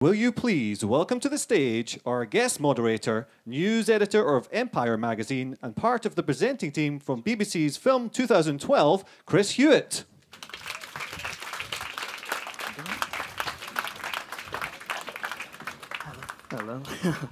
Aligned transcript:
Will 0.00 0.14
you 0.14 0.30
please 0.30 0.84
welcome 0.84 1.18
to 1.18 1.28
the 1.28 1.38
stage 1.38 1.98
our 2.06 2.24
guest 2.24 2.60
moderator, 2.60 3.26
news 3.44 3.90
editor 3.90 4.36
of 4.36 4.48
Empire 4.52 4.96
magazine, 4.96 5.58
and 5.60 5.74
part 5.74 6.06
of 6.06 6.14
the 6.14 6.22
presenting 6.22 6.70
team 6.70 7.00
from 7.00 7.20
BBC's 7.20 7.76
Film 7.76 8.08
2012, 8.08 9.04
Chris 9.26 9.50
Hewitt. 9.50 10.04
Hello. 16.48 16.80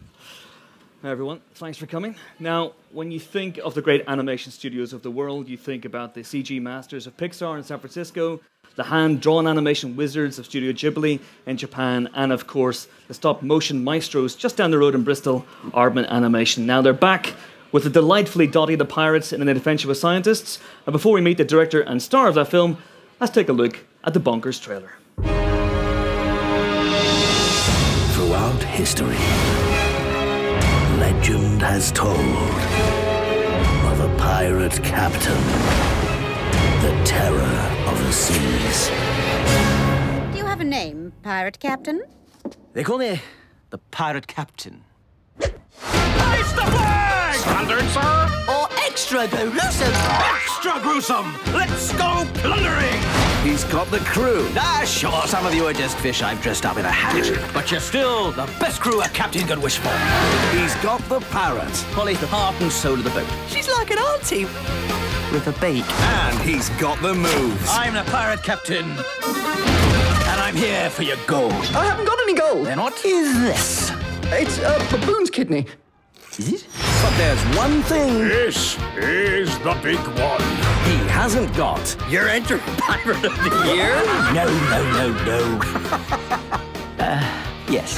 Hi, 1.02 1.10
everyone. 1.12 1.40
Thanks 1.54 1.78
for 1.78 1.86
coming. 1.86 2.16
Now, 2.40 2.72
when 2.90 3.12
you 3.12 3.20
think 3.20 3.58
of 3.58 3.74
the 3.74 3.82
great 3.82 4.02
animation 4.08 4.50
studios 4.50 4.92
of 4.92 5.02
the 5.02 5.10
world, 5.12 5.46
you 5.46 5.56
think 5.56 5.84
about 5.84 6.14
the 6.14 6.22
CG 6.22 6.60
masters 6.60 7.06
of 7.06 7.16
Pixar 7.16 7.58
in 7.58 7.62
San 7.62 7.78
Francisco, 7.78 8.40
the 8.76 8.84
hand 8.84 9.20
drawn 9.20 9.46
animation 9.46 9.96
wizards 9.96 10.38
of 10.38 10.44
Studio 10.44 10.72
Ghibli 10.72 11.20
in 11.46 11.56
Japan, 11.56 12.08
and 12.14 12.30
of 12.30 12.46
course, 12.46 12.86
the 13.08 13.14
stop 13.14 13.42
motion 13.42 13.82
maestros 13.82 14.34
just 14.36 14.56
down 14.56 14.70
the 14.70 14.78
road 14.78 14.94
in 14.94 15.02
Bristol, 15.02 15.44
Aardman 15.72 16.06
Animation. 16.08 16.66
Now 16.66 16.82
they're 16.82 16.92
back 16.92 17.34
with 17.72 17.84
the 17.84 17.90
delightfully 17.90 18.46
Dotty 18.46 18.76
the 18.76 18.84
Pirates 18.84 19.32
and 19.32 19.42
an 19.42 19.48
adventure 19.48 19.88
with 19.88 19.98
scientists. 19.98 20.58
And 20.86 20.92
before 20.92 21.14
we 21.14 21.20
meet 21.20 21.38
the 21.38 21.44
director 21.44 21.80
and 21.80 22.02
star 22.02 22.28
of 22.28 22.34
that 22.36 22.48
film, 22.48 22.78
let's 23.20 23.32
take 23.32 23.48
a 23.48 23.52
look 23.52 23.84
at 24.04 24.14
the 24.14 24.20
Bonkers 24.20 24.62
trailer. 24.62 24.92
Throughout 28.12 28.62
history, 28.62 29.16
legend 30.98 31.62
has 31.62 31.90
told 31.92 32.16
of 33.92 34.00
a 34.00 34.16
pirate 34.18 34.82
captain, 34.82 35.85
the 36.82 37.04
terror 37.04 37.86
of 37.86 37.98
the 38.04 38.12
seas. 38.12 38.88
Do 40.32 40.38
you 40.38 40.44
have 40.44 40.60
a 40.60 40.64
name, 40.64 41.12
pirate 41.22 41.58
captain? 41.58 42.02
They 42.72 42.84
call 42.84 42.98
me 42.98 43.20
the 43.70 43.78
pirate 43.90 44.26
captain. 44.26 44.84
Raise 45.38 46.52
the 46.54 46.66
flag! 46.72 47.34
Standard, 47.34 47.84
sir! 47.90 48.44
Or 48.48 48.68
extra 48.86 49.26
gruesome. 49.28 49.92
Extra 49.92 50.80
gruesome! 50.80 51.34
Let's 51.52 51.92
go 51.92 52.26
plundering! 52.34 53.00
He's 53.42 53.64
got 53.64 53.90
the 53.90 54.00
crew. 54.00 54.46
Ah, 54.56 54.84
sure, 54.84 55.22
some 55.26 55.46
of 55.46 55.54
you 55.54 55.66
are 55.66 55.72
just 55.72 55.96
fish 55.98 56.22
I've 56.22 56.42
dressed 56.42 56.66
up 56.66 56.76
in 56.78 56.84
a 56.84 56.90
hat. 56.90 57.52
But 57.54 57.70
you're 57.70 57.80
still 57.80 58.32
the 58.32 58.46
best 58.58 58.80
crew 58.80 59.00
a 59.02 59.08
captain 59.08 59.46
could 59.46 59.62
wish 59.62 59.78
for. 59.78 59.96
He's 60.56 60.74
got 60.76 61.00
the 61.08 61.20
parrot. 61.30 61.72
Polly's 61.92 62.20
the 62.20 62.26
heart 62.26 62.60
and 62.60 62.72
soul 62.72 62.94
of 62.94 63.04
the 63.04 63.10
boat. 63.10 63.28
She's 63.48 63.68
like 63.68 63.90
an 63.90 63.98
auntie 63.98 65.05
with 65.32 65.46
a 65.48 65.52
beak. 65.60 65.84
And 66.00 66.38
he's 66.40 66.68
got 66.80 67.00
the 67.02 67.14
moves. 67.14 67.68
I'm 67.70 67.94
the 67.94 68.02
pirate 68.10 68.42
captain. 68.42 68.84
And 68.84 70.40
I'm 70.40 70.54
here 70.56 70.90
for 70.90 71.02
your 71.02 71.16
gold. 71.26 71.52
I 71.52 71.84
haven't 71.86 72.06
got 72.06 72.18
any 72.20 72.34
gold. 72.34 72.66
Then 72.66 72.78
what 72.80 73.04
is 73.04 73.38
this? 73.40 73.92
It's 74.24 74.58
a 74.58 74.78
baboon's 74.90 75.30
kidney. 75.30 75.66
Is 76.38 76.52
it? 76.52 76.66
But 77.02 77.16
there's 77.16 77.42
one 77.56 77.82
thing 77.84 78.18
This 78.18 78.76
is 78.96 79.58
the 79.60 79.78
big 79.82 79.98
one. 79.98 80.40
he 80.84 80.96
hasn't 81.08 81.54
got. 81.56 81.96
You're 82.10 82.28
entering 82.28 82.60
pirate 82.78 83.24
of 83.24 83.34
the 83.42 83.72
year? 83.74 83.94
No, 84.34 84.44
no, 84.70 84.82
no, 84.92 85.24
no. 85.24 85.60
uh, 86.98 87.42
yes. 87.70 87.96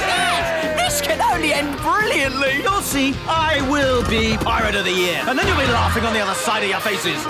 This 0.89 1.01
can 1.01 1.21
only 1.21 1.53
end 1.53 1.77
brilliantly. 1.77 2.63
You'll 2.63 2.81
see. 2.81 3.13
I 3.27 3.61
will 3.69 4.01
be 4.09 4.37
pirate 4.37 4.73
of 4.73 4.85
the 4.85 4.91
year. 4.91 5.21
And 5.27 5.37
then 5.37 5.45
you'll 5.45 5.55
be 5.55 5.71
laughing 5.71 6.03
on 6.03 6.13
the 6.13 6.19
other 6.19 6.33
side 6.33 6.63
of 6.63 6.69
your 6.69 6.79
faces. 6.79 7.23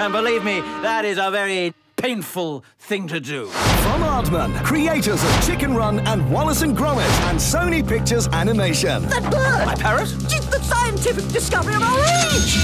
And 0.00 0.12
believe 0.12 0.42
me, 0.42 0.62
that 0.82 1.04
is 1.04 1.16
a 1.16 1.30
very 1.30 1.74
painful 1.96 2.64
thing 2.80 3.06
to 3.06 3.20
do. 3.20 3.46
From 3.46 4.02
Aardman, 4.02 4.64
creators 4.64 5.22
of 5.22 5.46
Chicken 5.46 5.76
Run 5.76 6.00
and 6.08 6.28
Wallace 6.32 6.62
and 6.62 6.76
Gromit, 6.76 7.08
and 7.30 7.38
Sony 7.38 7.86
Pictures 7.86 8.26
Animation. 8.32 9.08
That 9.10 9.30
bird! 9.30 9.64
My 9.64 9.76
parrot? 9.76 10.12
It's 10.12 10.46
the 10.46 10.58
scientific 10.58 11.28
discovery 11.28 11.76
of 11.76 11.82
our 11.82 12.00
age! 12.00 12.56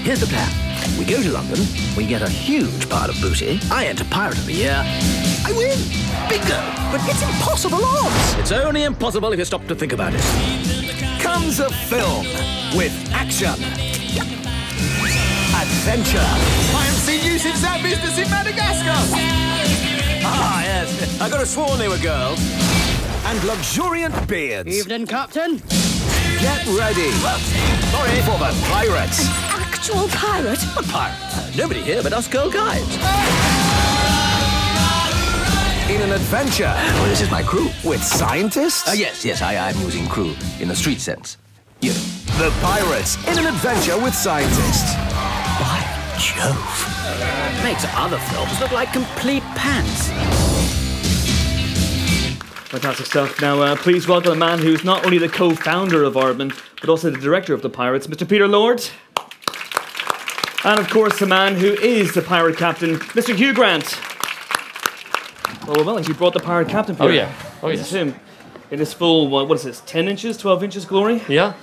Here's 0.00 0.20
the 0.20 0.26
plan. 0.26 0.67
We 0.96 1.04
go 1.04 1.20
to 1.22 1.30
London, 1.32 1.58
we 1.96 2.06
get 2.06 2.22
a 2.22 2.28
huge 2.28 2.88
pile 2.88 3.10
of 3.10 3.20
booty, 3.20 3.58
I 3.70 3.86
enter 3.86 4.04
Pirate 4.04 4.38
of 4.38 4.46
the 4.46 4.52
Year, 4.52 4.82
I 5.44 5.52
win! 5.52 5.78
Bingo! 6.28 6.60
But 6.92 7.00
it's 7.08 7.22
impossible 7.22 7.80
odds! 7.82 8.34
It's 8.38 8.52
only 8.52 8.84
impossible 8.84 9.32
if 9.32 9.38
you 9.38 9.44
stop 9.44 9.66
to 9.66 9.74
think 9.74 9.92
about 9.92 10.12
it. 10.14 10.22
Comes 11.20 11.60
a 11.60 11.68
film 11.70 12.24
with 12.76 12.92
action, 13.12 13.54
adventure, 15.54 16.18
I 16.18 16.84
haven't 16.84 17.00
seen 17.00 17.24
you 17.32 17.38
since 17.38 17.60
that 17.62 17.80
business 17.82 18.18
in 18.18 18.30
Madagascar. 18.30 18.94
Ah, 20.24 20.62
yes. 20.62 21.20
I 21.20 21.28
could 21.28 21.38
have 21.40 21.48
sworn 21.48 21.78
they 21.78 21.88
were 21.88 21.98
girls. 21.98 22.38
and 23.26 23.42
luxuriant 23.44 24.26
beards. 24.28 24.68
Evening, 24.68 25.06
Captain. 25.06 25.56
Get 26.40 26.64
ready 26.78 27.10
Sorry. 27.10 28.20
for 28.22 28.38
the 28.38 28.54
pirates. 28.70 29.57
Actual 29.88 30.08
pirate? 30.08 30.62
What 30.76 30.86
pirate? 30.88 31.56
Nobody 31.56 31.80
here 31.80 32.02
but 32.02 32.12
us 32.12 32.28
girl 32.28 32.50
guides. 32.50 32.94
in 35.88 36.02
an 36.02 36.12
adventure 36.12 36.64
Well, 36.76 37.06
this 37.06 37.22
is 37.22 37.30
my 37.30 37.42
crew. 37.42 37.70
with 37.82 38.04
scientists. 38.04 38.86
Uh, 38.86 38.92
yes, 38.92 39.24
yes, 39.24 39.40
I, 39.40 39.56
I'm 39.56 39.80
using 39.80 40.06
crew 40.06 40.36
in 40.60 40.68
the 40.68 40.76
street 40.76 41.00
sense. 41.00 41.38
You. 41.80 41.92
The 42.36 42.54
Pirates 42.60 43.16
in 43.28 43.38
an 43.38 43.46
adventure 43.46 43.98
with 43.98 44.14
scientists. 44.14 44.92
By 45.58 45.80
Jove. 46.18 47.64
Makes 47.64 47.86
other 47.96 48.18
films 48.18 48.60
look 48.60 48.72
like 48.72 48.92
complete 48.92 49.42
pants. 49.56 50.10
Fantastic 52.68 53.06
stuff. 53.06 53.40
Now, 53.40 53.62
uh, 53.62 53.76
please 53.76 54.06
welcome 54.06 54.32
a 54.32 54.36
man 54.36 54.58
who's 54.58 54.84
not 54.84 55.06
only 55.06 55.16
the 55.16 55.30
co 55.30 55.54
founder 55.54 56.04
of 56.04 56.12
Aardman, 56.12 56.54
but 56.82 56.90
also 56.90 57.08
the 57.08 57.16
director 57.16 57.54
of 57.54 57.62
the 57.62 57.70
Pirates, 57.70 58.06
Mr. 58.06 58.28
Peter 58.28 58.46
Lord. 58.46 58.86
And 60.68 60.78
of 60.78 60.90
course, 60.90 61.18
the 61.18 61.24
man 61.26 61.54
who 61.56 61.68
is 61.72 62.12
the 62.12 62.20
pirate 62.20 62.58
captain, 62.58 62.96
Mr. 63.16 63.34
Hugh 63.34 63.54
Grant. 63.54 63.98
Well, 65.66 65.82
well, 65.82 65.98
you 66.00 66.12
brought 66.12 66.34
the 66.34 66.40
pirate 66.40 66.68
captain. 66.68 66.94
Peter. 66.94 67.08
Oh, 67.08 67.12
yeah. 67.12 67.32
Oh, 67.62 67.68
This 67.70 67.78
yes. 67.78 67.86
is 67.88 67.94
him. 67.94 68.14
In 68.70 68.78
his 68.78 68.92
full, 68.92 69.28
what, 69.28 69.48
what 69.48 69.54
is 69.54 69.62
this, 69.64 69.80
10 69.86 70.08
inches, 70.08 70.36
12 70.36 70.64
inches 70.64 70.84
glory? 70.84 71.22
Yeah. 71.26 71.54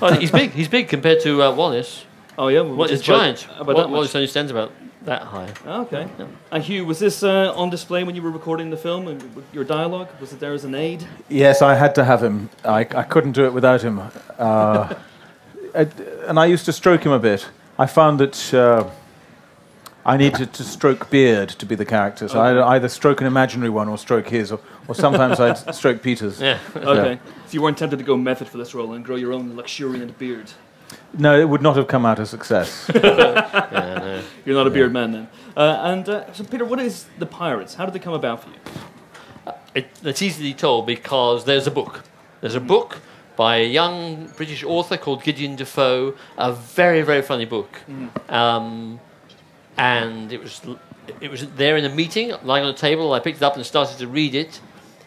Oh, 0.00 0.14
he's 0.14 0.30
big. 0.30 0.52
He's 0.52 0.68
big 0.68 0.88
compared 0.88 1.20
to 1.22 1.42
uh, 1.42 1.52
Wallace. 1.52 2.04
Oh, 2.38 2.46
yeah. 2.48 2.60
well, 2.60 2.76
What 2.76 2.90
is 2.92 3.00
just 3.00 3.08
about- 3.08 3.18
giant? 3.18 3.46
About, 3.58 3.66
Wa- 3.66 3.72
that 3.74 3.88
much. 3.88 3.90
Wallace 3.94 4.14
only 4.14 4.28
stands 4.28 4.52
about 4.52 4.70
that 5.06 5.22
high. 5.22 5.52
Okay. 5.66 6.06
And 6.52 6.62
Hugh, 6.62 6.86
was 6.86 7.00
this 7.00 7.24
uh, 7.24 7.52
on 7.56 7.68
display 7.68 8.04
when 8.04 8.14
you 8.14 8.22
were 8.22 8.30
recording 8.30 8.70
the 8.70 8.76
film? 8.76 9.08
and 9.08 9.42
Your 9.52 9.64
dialogue? 9.64 10.08
Was 10.20 10.32
it 10.32 10.38
there 10.38 10.52
as 10.52 10.64
an 10.64 10.76
aid? 10.76 11.04
Yes, 11.28 11.62
I 11.62 11.74
had 11.74 11.96
to 11.96 12.04
have 12.04 12.22
him. 12.22 12.48
I, 12.64 12.82
I 12.82 13.02
couldn't 13.02 13.32
do 13.32 13.44
it 13.44 13.52
without 13.52 13.82
him. 13.82 13.98
Uh, 14.38 14.94
I- 15.74 15.88
and 16.28 16.38
I 16.38 16.46
used 16.46 16.64
to 16.66 16.72
stroke 16.72 17.04
him 17.04 17.10
a 17.10 17.18
bit. 17.18 17.48
I 17.78 17.86
found 17.86 18.20
that 18.20 18.54
uh, 18.54 18.88
I 20.04 20.16
needed 20.16 20.52
to 20.52 20.64
stroke 20.64 21.10
Beard 21.10 21.48
to 21.50 21.66
be 21.66 21.74
the 21.74 21.84
character. 21.84 22.28
So 22.28 22.40
I'd 22.40 22.56
either 22.56 22.88
stroke 22.88 23.20
an 23.20 23.26
imaginary 23.26 23.70
one 23.70 23.88
or 23.88 23.96
stroke 23.96 24.28
his, 24.28 24.52
or, 24.52 24.60
or 24.88 24.94
sometimes 24.94 25.40
I'd 25.40 25.74
stroke 25.74 26.02
Peter's. 26.02 26.40
Yeah. 26.40 26.58
Okay. 26.76 27.20
So 27.46 27.52
you 27.52 27.62
weren't 27.62 27.78
tempted 27.78 27.98
to 27.98 28.04
go 28.04 28.16
method 28.16 28.48
for 28.48 28.58
this 28.58 28.74
role 28.74 28.92
and 28.92 29.04
grow 29.04 29.16
your 29.16 29.32
own 29.32 29.56
luxuriant 29.56 30.18
beard? 30.18 30.50
No, 31.16 31.38
it 31.38 31.48
would 31.48 31.62
not 31.62 31.76
have 31.76 31.88
come 31.88 32.04
out 32.04 32.18
a 32.18 32.26
success. 32.26 32.90
yeah 32.94 33.98
no. 34.02 34.22
You're 34.44 34.56
not 34.56 34.66
a 34.66 34.70
beard 34.70 34.92
man 34.92 35.12
then. 35.12 35.28
Uh, 35.56 35.78
and 35.82 36.08
uh, 36.08 36.32
so, 36.32 36.44
Peter, 36.44 36.64
what 36.64 36.80
is 36.80 37.06
the 37.18 37.26
Pirates? 37.26 37.74
How 37.74 37.84
did 37.84 37.94
they 37.94 37.98
come 37.98 38.14
about 38.14 38.42
for 38.42 38.50
you? 38.50 39.54
It, 39.74 39.88
it's 40.02 40.20
easily 40.20 40.52
told 40.52 40.86
because 40.86 41.44
there's 41.44 41.66
a 41.66 41.70
book. 41.70 42.04
There's 42.40 42.54
a 42.54 42.60
book 42.60 43.00
by 43.36 43.56
a 43.56 43.66
young 43.66 44.26
British 44.36 44.64
author 44.64 44.96
called 44.96 45.22
Gideon 45.22 45.56
Defoe. 45.56 46.14
A 46.36 46.52
very, 46.52 47.02
very 47.02 47.22
funny 47.22 47.44
book. 47.44 47.80
Um, 48.28 49.00
and 49.76 50.32
it 50.32 50.40
was 50.40 50.60
it 51.20 51.30
was 51.30 51.46
there 51.54 51.76
in 51.76 51.84
a 51.84 51.88
meeting, 51.88 52.32
lying 52.42 52.64
on 52.64 52.70
a 52.70 52.76
table. 52.76 53.12
I 53.12 53.20
picked 53.20 53.38
it 53.38 53.42
up 53.42 53.56
and 53.56 53.64
started 53.66 53.98
to 53.98 54.06
read 54.06 54.34
it 54.34 54.60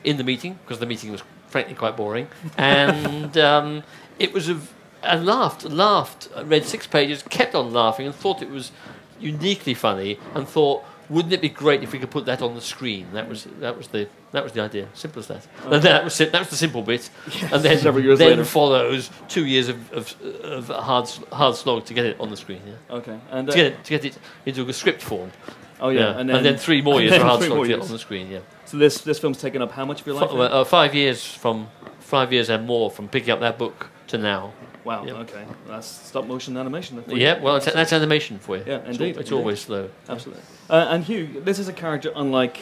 in 0.03 0.17
the 0.17 0.23
meeting 0.23 0.59
because 0.63 0.79
the 0.79 0.85
meeting 0.85 1.11
was 1.11 1.23
frankly 1.47 1.75
quite 1.75 1.95
boring. 1.95 2.27
And 2.57 3.37
um, 3.49 3.83
it 4.19 4.33
was 4.33 4.49
a, 4.49 4.59
I 5.03 5.15
laughed, 5.17 5.63
laughed, 5.63 6.29
read 6.43 6.65
six 6.65 6.87
pages, 6.87 7.23
kept 7.23 7.55
on 7.55 7.71
laughing, 7.71 8.05
and 8.05 8.15
thought 8.15 8.41
it 8.41 8.49
was 8.49 8.71
uniquely 9.19 9.73
funny, 9.73 10.19
and 10.33 10.47
thought. 10.47 10.83
Wouldn't 11.09 11.33
it 11.33 11.41
be 11.41 11.49
great 11.49 11.83
if 11.83 11.91
we 11.93 11.99
could 11.99 12.09
put 12.11 12.25
that 12.25 12.41
on 12.41 12.55
the 12.55 12.61
screen? 12.61 13.07
That 13.13 13.29
was 13.29 13.47
that 13.59 13.77
was 13.77 13.87
the 13.89 14.07
that 14.31 14.43
was 14.43 14.53
the 14.53 14.61
idea. 14.61 14.87
Simple 14.93 15.19
as 15.19 15.27
that. 15.27 15.47
And 15.65 15.81
that 15.83 16.03
was 16.03 16.19
it. 16.19 16.31
That 16.31 16.39
was 16.39 16.49
the 16.49 16.55
simple 16.55 16.81
bit. 16.81 17.09
and 17.51 17.61
then 17.63 17.77
Several 17.79 18.03
years 18.03 18.19
then 18.19 18.29
later. 18.31 18.45
follows 18.45 19.09
two 19.27 19.45
years 19.45 19.69
of, 19.69 19.93
of, 19.93 20.15
of 20.43 20.67
hard 20.67 21.07
hard 21.31 21.55
slog 21.55 21.85
to 21.85 21.93
get 21.93 22.05
it 22.05 22.19
on 22.19 22.29
the 22.29 22.37
screen. 22.37 22.61
Yeah. 22.65 22.95
Okay. 22.97 23.19
And, 23.31 23.47
uh, 23.49 23.51
To 23.51 23.57
get 23.57 23.65
it 23.67 23.83
to 23.83 23.89
get 23.89 24.05
it 24.05 24.17
into 24.45 24.67
a 24.67 24.73
script 24.73 25.01
form. 25.01 25.31
oh 25.79 25.89
yeah, 25.89 26.17
And, 26.19 26.29
then, 26.29 26.57
three 26.57 26.81
more 26.81 26.99
years 27.01 27.11
then 27.11 27.21
for 27.21 27.27
hard 27.27 27.43
slog 27.43 27.61
to 27.63 27.67
get 27.67 27.77
it 27.79 27.83
on 27.83 27.91
the 27.91 27.99
screen. 27.99 28.31
Yeah. 28.31 28.39
So 28.65 28.77
this 28.77 29.01
this 29.01 29.19
film's 29.19 29.39
taken 29.39 29.61
up 29.61 29.71
how 29.71 29.85
much 29.85 30.01
of 30.01 30.07
your 30.07 30.15
life? 30.15 30.31
F- 30.31 30.51
uh, 30.51 30.63
five 30.63 30.95
years 30.95 31.23
from 31.23 31.67
five 31.99 32.33
years 32.33 32.49
and 32.49 32.65
more 32.65 32.89
from 32.89 33.07
picking 33.09 33.29
up 33.31 33.39
that 33.41 33.57
book 33.57 33.89
to 34.07 34.17
now. 34.17 34.53
Wow. 34.85 35.03
yeah. 35.05 35.13
Okay. 35.13 35.43
That's 35.67 35.87
stop 35.87 36.25
motion 36.25 36.55
animation. 36.57 36.95
then 36.95 37.05
for 37.05 37.11
you. 37.11 37.17
Yeah, 37.17 37.41
well, 37.41 37.55
that's, 37.55 37.73
that's 37.73 37.91
animation 37.93 38.39
for 38.39 38.55
you. 38.57 38.63
Yeah, 38.65 38.75
It's 38.77 38.85
al- 38.85 38.91
indeed, 38.91 39.07
It's, 39.09 39.17
indeed. 39.29 39.33
always 39.33 39.59
slow. 39.59 39.89
Absolutely. 40.07 40.43
Uh, 40.69 40.87
and 40.91 41.03
Hugh, 41.03 41.41
this 41.43 41.59
is 41.59 41.67
a 41.67 41.73
character 41.73 42.11
unlike 42.15 42.57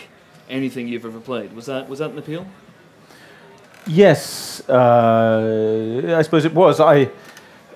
anything 0.50 0.88
you've 0.88 1.06
ever 1.06 1.20
played. 1.20 1.54
Was 1.54 1.68
that 1.68 1.88
was 1.88 2.00
that 2.00 2.12
an 2.12 2.18
appeal? 2.18 2.48
Yes, 3.86 4.62
uh, 4.70 6.16
I 6.18 6.22
suppose 6.22 6.46
it 6.46 6.54
was. 6.54 6.80
I, 6.80 7.10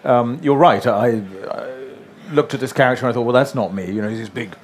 um, 0.05 0.39
you're 0.41 0.55
right. 0.57 0.85
I, 0.88 1.21
I 1.51 1.88
looked 2.31 2.53
at 2.53 2.61
this 2.61 2.71
character 2.71 3.05
and 3.05 3.11
I 3.11 3.13
thought, 3.13 3.23
well, 3.23 3.33
that's 3.33 3.53
not 3.53 3.73
me. 3.73 3.91
You 3.91 4.01
know, 4.01 4.07
he's 4.09 4.19
this 4.19 4.29
big, 4.29 4.55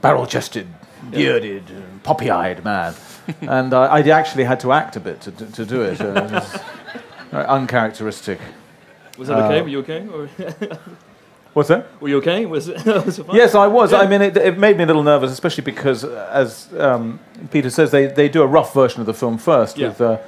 barrel-chested, 0.00 0.66
bearded, 1.10 1.70
and 1.70 2.02
poppy-eyed 2.02 2.64
man, 2.64 2.94
and 3.42 3.72
uh, 3.72 3.82
I 3.82 4.00
actually 4.08 4.42
had 4.42 4.58
to 4.60 4.72
act 4.72 4.96
a 4.96 5.00
bit 5.00 5.20
to, 5.22 5.30
to, 5.32 5.46
to 5.52 5.64
do 5.64 5.82
it. 5.82 6.00
Uh, 6.00 6.06
it 6.24 6.32
was 6.32 6.60
very 7.30 7.44
uncharacteristic. 7.58 8.40
Was 9.18 9.28
that 9.28 9.38
okay? 9.44 9.58
Uh, 9.60 9.62
Were 9.64 9.68
you 9.68 9.78
okay? 9.80 10.06
Or 10.08 10.28
What's 11.54 11.70
that? 11.70 12.00
were 12.00 12.08
you 12.08 12.18
okay? 12.18 12.46
Was 12.46 12.68
it, 12.68 12.84
was 13.06 13.18
it 13.18 13.24
fine? 13.26 13.34
Yes, 13.34 13.54
I 13.54 13.66
was. 13.66 13.90
Yeah. 13.90 13.98
I 13.98 14.06
mean, 14.06 14.22
it, 14.22 14.36
it 14.36 14.58
made 14.58 14.76
me 14.76 14.84
a 14.84 14.86
little 14.86 15.02
nervous, 15.02 15.32
especially 15.32 15.64
because, 15.64 16.04
uh, 16.04 16.30
as 16.32 16.68
um, 16.78 17.18
Peter 17.50 17.68
says, 17.70 17.90
they, 17.90 18.06
they 18.06 18.28
do 18.28 18.42
a 18.42 18.46
rough 18.46 18.72
version 18.74 19.00
of 19.00 19.06
the 19.06 19.14
film 19.14 19.38
first 19.38 19.76
Yeah. 19.76 19.88
with 19.88 20.00
uh, 20.00 20.18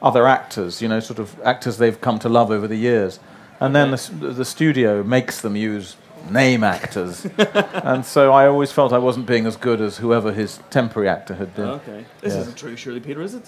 other 0.00 0.26
actors, 0.26 0.80
you 0.80 0.88
know, 0.88 1.00
sort 1.00 1.18
of 1.18 1.38
actors 1.44 1.76
they've 1.76 2.00
come 2.00 2.18
to 2.20 2.28
love 2.30 2.50
over 2.50 2.66
the 2.66 2.76
years. 2.76 3.20
And 3.60 3.74
then 3.76 3.90
the, 3.90 4.32
the 4.32 4.44
studio 4.44 5.02
makes 5.02 5.40
them 5.42 5.56
use 5.56 5.96
name 6.30 6.62
actors. 6.64 7.26
and 7.38 8.06
so 8.06 8.32
I 8.32 8.46
always 8.46 8.70
felt 8.72 8.92
I 8.92 8.98
wasn't 8.98 9.26
being 9.26 9.46
as 9.46 9.56
good 9.56 9.80
as 9.80 9.98
whoever 9.98 10.32
his 10.32 10.60
temporary 10.70 11.08
actor 11.08 11.34
had 11.34 11.54
been. 11.54 11.68
Okay. 11.68 12.04
This 12.22 12.34
Yeah. 12.34 12.40
isn't 12.42 12.56
true, 12.56 12.76
surely, 12.76 13.00
Peter, 13.00 13.20
is 13.20 13.34
it? 13.34 13.42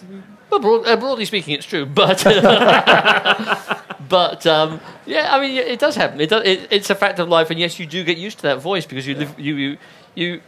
Well, 0.51 0.61
broad, 0.61 0.87
uh, 0.87 0.97
broadly 0.97 1.25
speaking, 1.25 1.55
it's 1.55 1.65
true, 1.65 1.87
but 1.87 2.27
but 4.09 4.47
um, 4.47 4.81
yeah, 5.07 5.35
I 5.35 5.41
mean, 5.41 5.57
it 5.57 5.79
does 5.79 5.97
happen. 5.97 6.21
It 6.21 6.31
does, 6.31 6.45
it, 6.47 6.69
it's 6.71 6.91
a 6.91 6.95
fact 6.95 7.19
of 7.19 7.29
life, 7.29 7.51
and 7.51 7.59
yes, 7.61 7.79
you 7.79 7.87
do 7.87 8.03
get 8.05 8.19
used 8.19 8.39
to 8.39 8.43
that 8.45 8.61
voice 8.61 8.87
because 8.87 9.07
you 9.07 9.15
live, 9.15 9.39
you, 9.39 9.55
you, 9.57 9.79
you. 10.15 10.41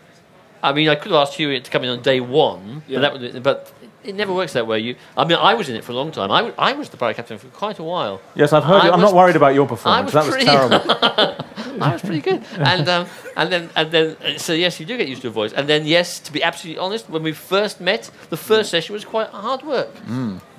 I 0.62 0.72
mean, 0.72 0.88
I 0.88 0.94
could 0.94 1.10
have 1.12 1.20
asked 1.22 1.34
Hewitt 1.34 1.64
to 1.64 1.70
come 1.70 1.82
in 1.84 1.90
on 1.90 2.02
day 2.02 2.20
one, 2.20 2.82
Yeah. 2.86 3.00
but 3.00 3.00
that 3.02 3.12
would, 3.34 3.42
but 3.42 3.72
it 4.04 4.14
never 4.14 4.32
works 4.32 4.52
that 4.52 4.66
way. 4.66 4.78
You, 4.78 4.94
I 5.16 5.24
mean, 5.24 5.38
I 5.38 5.54
was 5.54 5.68
in 5.68 5.74
it 5.76 5.82
for 5.84 5.90
a 5.92 5.94
long 5.96 6.12
time. 6.12 6.30
I, 6.30 6.38
w- 6.38 6.54
I 6.56 6.72
was 6.72 6.88
the 6.88 6.96
pirate 6.96 7.16
captain 7.16 7.36
for 7.38 7.48
quite 7.48 7.78
a 7.80 7.82
while. 7.82 8.20
Yes, 8.36 8.52
I've 8.52 8.62
heard 8.64 8.82
I 8.82 8.86
it. 8.88 8.92
I'm 8.92 9.00
was- 9.00 9.10
not 9.12 9.16
worried 9.16 9.34
about 9.36 9.54
your 9.54 9.66
performance. 9.66 10.12
was 10.14 10.26
that 10.26 10.36
was 10.36 10.44
terrible. 10.44 11.42
I 11.82 11.92
was 11.94 12.02
pretty 12.02 12.20
good, 12.20 12.42
and 12.58 12.88
um, 12.88 13.06
and 13.36 13.50
then 13.52 13.70
and 13.74 13.90
then 13.90 14.16
so 14.38 14.52
yes, 14.52 14.78
you 14.78 14.86
do 14.86 14.96
get 14.96 15.08
used 15.08 15.22
to 15.22 15.28
a 15.28 15.30
voice, 15.32 15.52
and 15.52 15.68
then 15.68 15.84
yes, 15.86 16.20
to 16.20 16.32
be 16.32 16.42
absolutely 16.44 16.78
honest, 16.78 17.10
when 17.10 17.22
we 17.24 17.32
first 17.32 17.80
met, 17.80 18.08
the 18.30 18.36
first 18.36 18.70
session 18.70 18.92
was 18.92 19.04
quite 19.04 19.28
hard 19.30 19.62
work. 19.64 19.90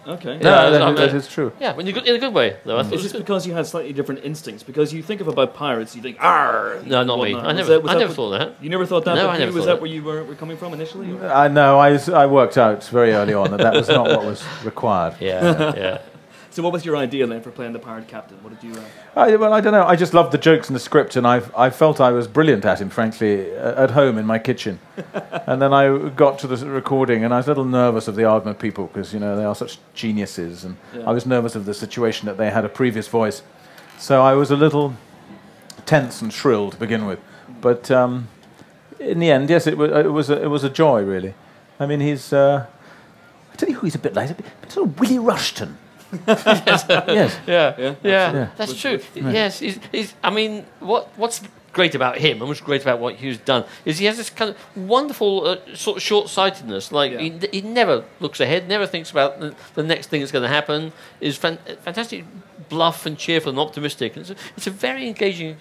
Okay. 0.05 0.37
No, 0.37 0.49
Yeah, 0.49 0.69
that- 0.69 0.81
I'm, 0.81 0.95
that 0.95 1.13
uh, 1.13 1.15
is 1.15 1.27
true. 1.27 1.51
Yeah, 1.59 1.77
in 1.79 1.87
a 1.87 1.91
good, 1.91 2.05
in 2.07 2.15
a 2.15 2.19
good 2.19 2.33
way, 2.33 2.57
though. 2.65 2.77
I 2.77 2.83
thought 2.83 2.93
it 2.93 2.95
Is 2.95 3.03
was 3.03 3.03
this 3.03 3.11
good. 3.13 3.19
because 3.19 3.47
you 3.47 3.53
had 3.53 3.65
slightly 3.65 3.93
different 3.93 4.23
instincts? 4.25 4.61
Because 4.63 4.93
you 4.93 5.01
think 5.01 5.21
of 5.21 5.27
about 5.27 5.53
pirates, 5.55 5.95
you 5.95 6.01
think, 6.01 6.17
"Arr!" 6.19 6.79
No, 6.85 7.03
not 7.03 7.19
me. 7.23 7.33
whatnot. 7.33 7.43
I 7.45 7.47
Was 7.47 7.55
never, 7.57 7.69
that- 7.69 7.83
was 7.83 7.89
I 7.89 7.93
that 7.93 7.99
never 7.99 8.09
what- 8.09 8.15
thought 8.15 8.29
that. 8.39 8.63
You 8.63 8.69
never 8.69 8.85
thought 8.85 9.05
that? 9.05 9.15
No, 9.15 9.27
but 9.27 9.29
I 9.29 9.37
never 9.37 9.51
you- 9.51 9.55
Was 9.55 9.63
thought 9.65 9.69
that 9.71 9.75
that. 9.75 9.81
where 9.81 9.91
you 9.91 10.03
were, 10.03 10.23
were 10.25 10.35
coming 10.35 10.57
from 10.57 10.73
initially? 10.73 11.11
or- 11.13 11.31
I 11.31 11.47
know. 11.47 11.79
I, 11.79 11.93
s- 11.93 12.09
I 12.09 12.25
worked 12.25 12.57
out 12.57 12.83
very 12.85 13.13
early 13.13 13.33
on 13.33 13.51
that 13.51 13.59
that 13.59 13.73
was 13.73 13.87
not 13.87 14.07
what 14.07 14.25
was 14.25 14.43
required. 14.63 15.15
Yeah, 15.21 15.73
yeah. 15.75 15.97
So, 16.53 16.61
what 16.61 16.71
was 16.71 16.85
your 16.85 16.95
idea 16.95 17.25
then 17.25 17.41
for 17.41 17.49
playing 17.49 17.73
the 17.73 17.79
pirate 17.79 18.07
captain? 18.07 18.37
What 18.43 18.53
did 18.53 18.63
you? 18.63 18.79
Uh, 18.79 19.19
I, 19.19 19.35
well, 19.37 19.53
I 19.53 19.59
don't 19.59 19.73
know. 19.73 19.87
I 19.87 19.95
just 19.95 20.13
loved 20.13 20.31
the 20.31 20.37
jokes 20.37 20.69
in 20.69 20.75
the 20.75 20.79
script, 20.79 21.15
and 21.15 21.25
I 21.25 21.41
I 21.57 21.71
felt 21.71 21.99
I 21.99 22.11
was 22.11 22.27
brilliant 22.27 22.63
at 22.63 22.79
him, 22.79 22.91
frankly, 22.91 23.49
at 23.51 23.89
home 23.89 24.19
in 24.19 24.27
my 24.27 24.37
kitchen. 24.37 24.79
and 25.47 25.59
then 25.59 25.73
I 25.73 26.09
got 26.09 26.37
to 26.39 26.47
the 26.47 26.57
recording, 26.67 27.23
and 27.23 27.33
I 27.33 27.37
was 27.37 27.47
a 27.47 27.49
little 27.49 27.65
nervous 27.65 28.07
of 28.07 28.15
the 28.15 28.21
Aardman 28.21 28.59
people 28.59 28.85
because 28.85 29.15
you 29.15 29.19
know 29.19 29.35
they 29.35 29.45
are 29.45 29.55
such 29.55 29.79
geniuses, 29.95 30.63
and 30.63 30.77
Yeah. 30.95 31.09
I 31.09 31.11
was 31.11 31.25
nervous 31.25 31.55
of 31.55 31.65
the 31.65 31.73
situation 31.73 32.27
that 32.27 32.37
they 32.37 32.51
had 32.51 32.65
a 32.65 32.69
previous 32.69 33.07
voice, 33.07 33.41
so 33.97 34.21
I 34.21 34.33
was 34.33 34.51
a 34.51 34.55
little 34.55 34.93
tense 35.87 36.21
and 36.21 36.31
shrill 36.31 36.69
to 36.69 36.77
begin 36.77 37.07
with. 37.07 37.19
But 37.61 37.89
um, 37.89 38.27
in 38.99 39.17
the 39.17 39.31
end, 39.31 39.49
yes, 39.49 39.65
it 39.65 39.75
was 39.75 39.89
it 39.91 40.11
was 40.11 40.29
a, 40.29 40.43
it 40.43 40.47
was 40.51 40.63
a 40.63 40.69
joy, 40.69 41.01
really. 41.01 41.33
I 41.79 41.87
mean, 41.87 41.99
he's. 41.99 42.31
Uh, 42.31 42.67
I 43.51 43.55
tell 43.55 43.69
you 43.69 43.75
who 43.75 43.87
he's 43.87 43.95
a 43.95 43.99
bit 43.99 44.13
like. 44.13 44.27
He's 44.27 44.37
a 44.37 44.41
bit, 44.43 44.61
bit 44.61 44.71
sort 44.71 44.87
of 44.87 44.99
Willie 44.99 45.17
Rushton. 45.17 45.79
Yes. 46.27 46.85
Yeah, 46.89 47.29
Yeah, 47.47 47.75
yeah, 47.77 47.95
Yeah. 48.03 48.49
that's 48.57 48.79
true. 48.79 48.99
Yes, 49.15 49.59
he's, 49.59 49.79
he's, 49.91 50.13
I 50.23 50.29
mean, 50.29 50.65
what 50.79 51.09
what's 51.17 51.41
great 51.73 51.95
about 51.95 52.17
him 52.19 52.39
and 52.39 52.47
what's 52.47 52.61
great 52.61 52.83
about 52.83 52.99
what 52.99 53.15
Hugh's 53.15 53.39
done 53.39 53.65
is 53.83 53.97
he 53.97 54.05
has 54.05 54.15
this 54.17 54.29
kind 54.29 54.51
of 54.51 54.77
wonderful 54.77 55.47
uh, 55.47 55.57
sort 55.75 55.97
of 55.97 56.03
short-sightedness. 56.03 56.91
Like 56.91 57.13
Yeah. 57.13 57.19
he, 57.19 57.47
he 57.51 57.61
never 57.61 58.03
looks 58.19 58.39
ahead, 58.39 58.67
never 58.67 58.85
thinks 58.85 59.09
about 59.09 59.39
the, 59.39 59.55
the 59.73 59.81
next 59.83 60.07
thing 60.07 60.21
that's 60.21 60.31
going 60.31 60.43
to 60.43 60.49
happen. 60.59 60.93
Is 61.19 61.35
fan, 61.37 61.57
fantastic, 61.83 62.25
bluff 62.69 63.05
and 63.07 63.17
cheerful 63.17 63.49
and 63.49 63.59
optimistic. 63.59 64.15
It's 64.17 64.29
a, 64.29 64.35
it's 64.55 64.67
a 64.67 64.71
very 64.71 65.07
engaging 65.07 65.57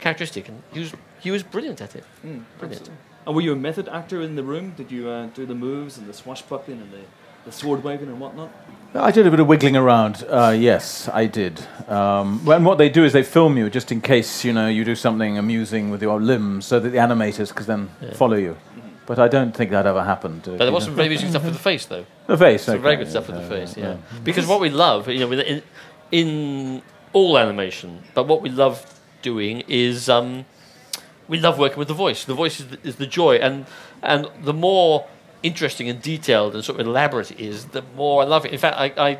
characteristic, 0.00 0.48
and 0.48 0.62
he 0.72 0.80
was 0.80 0.92
he 1.20 1.30
was 1.30 1.42
brilliant 1.42 1.80
at 1.82 1.94
it. 1.94 2.04
brilliant. 2.58 2.88
and 3.26 3.36
were 3.36 3.42
you 3.42 3.52
a 3.52 3.56
method 3.56 3.86
actor 3.88 4.22
in 4.22 4.36
the 4.36 4.42
room? 4.42 4.72
Did 4.78 4.90
you 4.90 5.10
uh, 5.10 5.26
do 5.34 5.44
the 5.44 5.54
moves 5.54 5.98
and 5.98 6.06
the 6.08 6.14
swashbuckling 6.14 6.80
and 6.80 6.90
the, 6.90 7.00
the 7.50 7.56
sword 7.56 7.82
waving 7.82 8.08
and 8.08 8.20
whatnot? 8.20 8.50
I 8.94 9.10
did 9.12 9.26
a 9.26 9.30
bit 9.30 9.38
of 9.40 9.46
wiggling 9.46 9.76
around. 9.76 10.24
Uh, 10.28 10.54
yes, 10.56 11.08
I 11.12 11.26
did. 11.26 11.60
Um, 11.88 12.48
and 12.48 12.64
what 12.64 12.78
they 12.78 12.88
do 12.88 13.04
is 13.04 13.12
they 13.12 13.22
film 13.22 13.56
you 13.56 13.70
just 13.70 13.92
in 13.92 14.00
case 14.00 14.44
you 14.44 14.52
know 14.52 14.68
you 14.68 14.84
do 14.84 14.96
something 14.96 15.38
amusing 15.38 15.90
with 15.90 16.02
your 16.02 16.20
limbs, 16.20 16.66
so 16.66 16.80
that 16.80 16.90
the 16.90 16.98
animators 16.98 17.54
can 17.54 17.66
then 17.66 18.14
follow 18.14 18.36
you. 18.36 18.56
But 19.06 19.18
I 19.18 19.28
don't 19.28 19.52
think 19.56 19.70
that 19.72 19.86
ever 19.86 20.04
happened. 20.04 20.46
uh, 20.46 20.52
But 20.52 20.64
there 20.64 20.72
was 20.72 20.84
know. 20.84 20.88
some 20.88 20.94
very 20.96 21.06
amusing 21.06 21.30
stuff 21.30 21.44
with 21.44 21.54
the 21.54 21.58
face, 21.58 21.86
though. 21.86 22.04
the 22.26 22.38
face. 22.38 22.62
Some 22.62 22.74
okay, 22.74 22.82
very 22.82 22.96
good 22.96 23.06
yeah, 23.06 23.10
stuff 23.10 23.26
with 23.28 23.36
the 23.42 23.48
face, 23.48 23.76
yeah, 23.76 23.84
yeah. 23.84 23.96
Because 24.22 24.46
what 24.46 24.60
we 24.60 24.70
love, 24.70 25.08
you 25.08 25.20
know, 25.20 25.32
in, 25.32 25.62
in 26.12 26.82
all 27.12 27.36
animation, 27.38 28.02
but 28.14 28.28
what 28.28 28.40
we 28.42 28.50
love 28.50 28.84
doing 29.22 29.62
is 29.66 30.08
um, 30.08 30.44
we 31.26 31.38
love 31.40 31.58
working 31.58 31.78
with 31.78 31.88
the 31.88 31.94
voice. 31.94 32.24
The 32.24 32.34
voice 32.34 32.60
is 32.60 32.66
the, 32.68 32.78
is 32.84 32.96
the 32.96 33.06
joy, 33.06 33.36
and 33.36 33.66
and 34.02 34.28
the 34.42 34.54
more 34.54 35.06
interesting 35.42 35.88
and 35.88 36.00
detailed 36.00 36.54
and 36.54 36.64
sort 36.64 36.80
of 36.80 36.86
elaborate 36.86 37.30
it 37.30 37.40
is, 37.40 37.66
the 37.66 37.82
more 37.96 38.22
I 38.22 38.26
love 38.26 38.44
it. 38.44 38.52
In 38.52 38.58
fact, 38.58 38.76
I, 38.78 38.92
I 39.10 39.18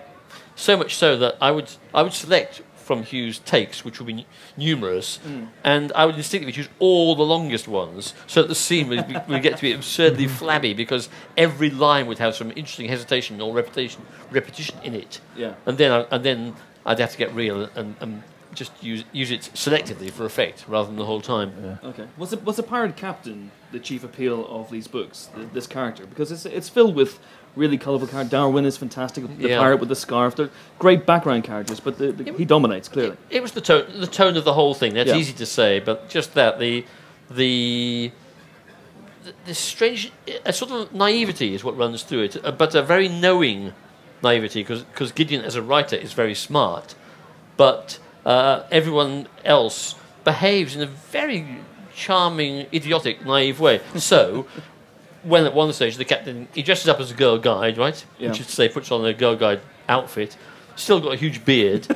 so 0.55 0.77
much 0.77 0.97
so 0.97 1.17
that 1.17 1.37
I 1.41 1.51
would 1.51 1.71
I 1.95 2.03
would 2.03 2.13
select 2.13 2.63
from 2.91 3.05
Hugh's 3.05 3.39
takes, 3.39 3.85
which 3.85 4.01
would 4.01 4.07
be 4.07 4.13
n- 4.13 4.25
numerous, 4.57 5.19
hmm. 5.19 5.45
and 5.63 5.93
I 5.93 6.07
would 6.07 6.17
instinctively 6.17 6.53
choose 6.53 6.69
all 6.81 7.15
the 7.15 7.23
longest 7.23 7.69
ones, 7.69 8.15
so 8.27 8.43
that 8.43 8.49
the 8.49 8.55
scene 8.57 8.89
would, 8.89 9.07
be, 9.07 9.15
would 9.29 9.43
get 9.43 9.55
to 9.57 9.63
be 9.63 9.73
absurdly 9.73 10.27
flabby 10.41 10.75
because 10.75 11.09
every 11.37 11.71
line 11.71 12.09
would 12.09 12.19
have 12.19 12.35
some 12.35 12.51
interesting 12.51 12.89
hesitation 12.89 13.41
or 13.41 13.55
repetition 13.55 14.05
repetition 14.33 14.77
in 14.83 14.95
it. 14.95 15.21
Yeah. 15.37 15.55
And 15.67 15.79
then 15.79 15.93
I, 15.93 16.01
and 16.11 16.25
then 16.25 16.57
I'd 16.85 16.99
have 16.99 17.13
to 17.13 17.19
get 17.19 17.33
real 17.33 17.69
and, 17.77 17.95
and 18.01 18.23
just 18.55 18.73
use 18.83 19.05
use 19.13 19.31
it 19.31 19.43
selectively 19.55 20.11
for 20.11 20.25
effect 20.25 20.65
rather 20.67 20.89
than 20.89 20.97
the 20.97 21.07
whole 21.07 21.21
time. 21.21 21.79
Okay. 21.85 22.09
Was 22.17 22.33
it 22.33 22.45
was 22.45 22.57
the 22.57 22.65
pirate 22.65 22.97
captain 22.97 23.53
the 23.73 23.79
chief 23.79 24.03
appeal 24.05 24.47
of 24.49 24.71
these 24.71 24.89
books? 24.89 25.29
th 25.35 25.49
this 25.53 25.67
character 25.67 26.05
because 26.07 26.31
it's 26.33 26.47
it's 26.47 26.69
filled 26.69 26.95
with 26.95 27.19
really 27.57 27.79
colourful 27.79 28.07
characters. 28.09 28.31
Darwin 28.31 28.65
is 28.65 28.77
fantastic. 28.77 29.25
The 29.39 29.49
Yeah. 29.49 29.59
pirate 29.59 29.81
with 29.81 29.89
the 29.89 29.97
scarf. 29.97 30.37
They're 30.37 30.51
great 30.79 31.05
background 31.05 31.43
characters, 31.45 31.81
but 31.81 31.99
the, 31.99 32.13
the, 32.13 32.33
he 32.33 32.45
dominates 32.45 32.89
clearly. 32.89 33.17
It 33.29 33.43
was 33.43 33.53
the 33.53 33.61
tone, 33.61 33.87
the 33.99 34.07
tone 34.07 34.37
of 34.37 34.45
the 34.45 34.53
whole 34.53 34.73
thing. 34.75 34.95
That's 34.95 35.09
Yeah. 35.11 35.17
easy 35.17 35.33
to 35.33 35.47
say, 35.47 35.81
but 35.81 36.09
just 36.09 36.35
that 36.35 36.59
the 36.59 36.85
the 37.31 38.13
the, 39.25 39.35
the 39.47 39.55
strange, 39.55 40.13
a 40.47 40.53
sort 40.53 40.71
of 40.71 40.95
naivety 40.95 41.55
is 41.55 41.63
what 41.63 41.77
runs 41.77 42.03
through 42.03 42.23
it, 42.23 42.37
uh, 42.45 42.51
but 42.53 42.75
a 42.75 42.83
very 42.83 43.09
knowing 43.09 43.73
naivety 44.23 44.63
because 44.65 45.13
Gideon 45.13 45.45
as 45.45 45.57
a 45.57 45.63
writer 45.63 45.97
is 45.97 46.13
very 46.15 46.35
smart, 46.35 46.95
but 47.57 47.99
uh, 48.25 48.63
everyone 48.71 49.27
else 49.45 49.95
behaves 50.25 50.75
in 50.77 50.83
a 50.83 50.87
very 50.87 51.59
charming, 52.01 52.67
idiotic, 52.73 53.25
naive 53.25 53.61
way. 53.61 53.81
So. 53.97 54.47
When 55.23 55.45
at 55.45 55.53
one 55.53 55.71
stage 55.75 55.99
the 55.99 56.07
captain 56.07 56.49
he 56.55 56.63
dresses 56.63 56.89
up 56.89 56.99
as 56.99 57.11
a 57.11 57.15
girl 57.15 57.37
guide, 57.37 57.77
right? 57.77 58.03
Yeah. 58.19 58.31
Which 58.31 58.41
is 58.41 58.47
to 58.47 58.53
say, 58.53 58.71
puts 58.71 58.91
on 58.91 59.05
a 59.05 59.13
girl 59.13 59.37
guide 59.37 59.61
outfit, 59.87 60.35
still 60.77 60.99
got 60.99 61.13
a 61.13 61.17
huge 61.17 61.45
beard, 61.45 61.87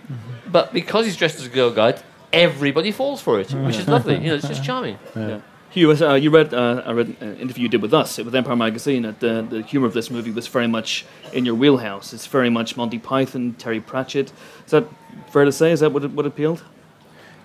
but 0.50 0.72
because 0.72 1.04
he's 1.04 1.14
dressed 1.14 1.38
as 1.38 1.44
a 1.44 1.50
girl 1.50 1.70
guide, 1.70 2.02
everybody 2.32 2.90
falls 2.90 3.20
for 3.20 3.38
it, 3.38 3.52
which 3.52 3.76
is 3.76 3.86
lovely. 3.86 4.14
You 4.14 4.28
know, 4.28 4.34
it's 4.36 4.48
just 4.48 4.64
charming. 4.64 4.98
Yeah. 5.14 5.40
Hugh, 5.70 5.92
uh, 5.92 6.14
you 6.14 6.30
read 6.30 6.52
uh, 6.52 6.82
I 6.84 6.92
read 6.92 7.16
an 7.20 7.36
interview 7.36 7.62
you 7.64 7.68
did 7.68 7.80
with 7.80 7.94
us 7.94 8.18
with 8.18 8.34
Empire 8.34 8.56
Magazine. 8.56 9.02
That 9.02 9.20
the 9.20 9.46
the 9.48 9.62
humour 9.62 9.86
of 9.86 9.92
this 9.92 10.10
movie 10.10 10.32
was 10.32 10.48
very 10.48 10.66
much 10.66 11.04
in 11.32 11.44
your 11.44 11.54
wheelhouse. 11.54 12.12
It's 12.12 12.26
very 12.26 12.50
much 12.50 12.76
Monty 12.76 12.98
Python, 12.98 13.54
Terry 13.58 13.80
Pratchett. 13.80 14.32
Is 14.64 14.70
that 14.72 14.86
fair 15.30 15.44
to 15.44 15.52
say? 15.52 15.70
Is 15.70 15.80
that 15.80 15.92
what 15.92 16.04
it, 16.04 16.10
what 16.10 16.26
appealed? 16.26 16.64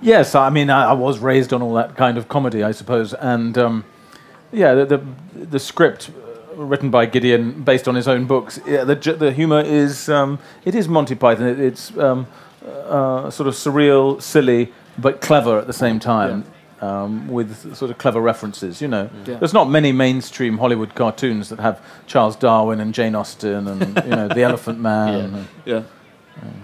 Yes, 0.02 0.36
I 0.36 0.50
mean, 0.50 0.70
I, 0.70 0.90
I 0.90 0.94
was 0.94 1.20
raised 1.20 1.54
on 1.54 1.62
all 1.62 1.74
that 1.76 1.96
kind 1.96 2.18
of 2.18 2.28
comedy, 2.28 2.64
I 2.64 2.72
suppose, 2.72 3.14
and 3.14 3.58
um, 3.58 3.86
yeah, 4.52 4.74
the, 4.74 4.86
the 4.86 5.46
the 5.46 5.60
script 5.60 6.10
uh, 6.10 6.56
written 6.64 6.90
by 6.92 7.06
Gideon, 7.06 7.64
based 7.64 7.88
on 7.88 7.96
his 7.96 8.08
own 8.08 8.26
books, 8.26 8.60
yeah, 8.68 8.84
the 8.84 8.96
the 8.96 9.32
humor 9.32 9.62
is 9.62 10.10
um, 10.10 10.40
it 10.66 10.76
is 10.76 10.88
Monty 10.88 11.16
Python. 11.16 11.48
It, 11.48 11.60
it's 11.60 11.98
um, 11.98 12.28
uh, 12.66 13.30
sort 13.30 13.48
of 13.48 13.54
surreal, 13.56 14.22
silly, 14.22 14.72
but 14.98 15.22
clever 15.22 15.58
at 15.60 15.68
the 15.68 15.74
same 15.74 16.00
time. 16.00 16.46
Um, 16.82 17.30
with 17.30 17.74
sort 17.76 17.90
of 17.90 17.98
clever 17.98 18.20
references, 18.20 18.82
you 18.82 18.88
know. 18.90 19.10
Yeah. 19.26 19.38
There's 19.38 19.54
not 19.54 19.70
many 19.70 19.92
mainstream 19.94 20.58
Hollywood 20.58 20.94
cartoons 20.94 21.48
that 21.50 21.60
have 21.60 21.82
Charles 22.06 22.36
Darwin 22.36 22.80
and 22.82 22.94
Jane 22.94 23.16
Austen 23.16 23.68
and 23.68 23.82
you 24.04 24.12
know 24.12 24.28
the 24.28 24.44
Elephant 24.44 24.80
Man. 24.82 25.14
Yeah. 25.18 25.24
and- 25.38 25.48
Yeah. 25.66 25.84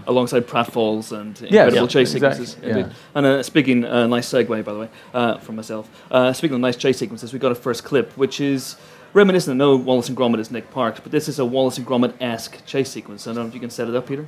Alongside 0.06 0.48
pratfalls 0.48 1.12
and 1.12 1.40
incredible 1.42 1.82
yeah, 1.84 1.88
chase 1.88 2.14
exactly, 2.14 2.46
sequences. 2.46 2.78
yeah. 2.90 2.94
And 3.16 3.26
uh, 3.26 3.44
speaking, 3.44 3.86
uh, 3.86 4.06
nice 4.08 4.28
segue 4.30 4.48
by 4.66 4.74
the 4.74 4.80
way 4.80 4.90
uh, 5.14 5.38
from 5.38 5.56
myself. 5.56 5.90
Uh, 6.10 6.34
speaking 6.34 6.56
of 6.56 6.62
nice 6.62 6.76
chase 6.76 6.98
sequences, 6.98 7.32
we 7.32 7.40
got 7.40 7.52
a 7.52 7.56
first 7.56 7.84
clip, 7.84 8.12
which 8.18 8.42
is 8.42 8.76
reminiscent. 9.14 9.56
I 9.56 9.58
know 9.58 9.78
Wallace 9.78 10.10
and 10.10 10.18
Gromit 10.18 10.40
is 10.40 10.52
Nick 10.52 10.72
Park, 10.72 11.00
but 11.04 11.12
this 11.12 11.30
is 11.30 11.40
a 11.40 11.46
Wallace 11.46 11.78
and 11.78 11.88
Gromit 11.88 12.14
esque 12.20 12.66
chase 12.66 12.90
sequence. 12.92 13.28
I 13.28 13.34
don't 13.34 13.44
know 13.44 13.48
if 13.48 13.54
you 13.54 13.62
can 13.62 13.70
set 13.70 13.88
it 13.88 13.96
up, 13.96 14.08
Peter. 14.08 14.26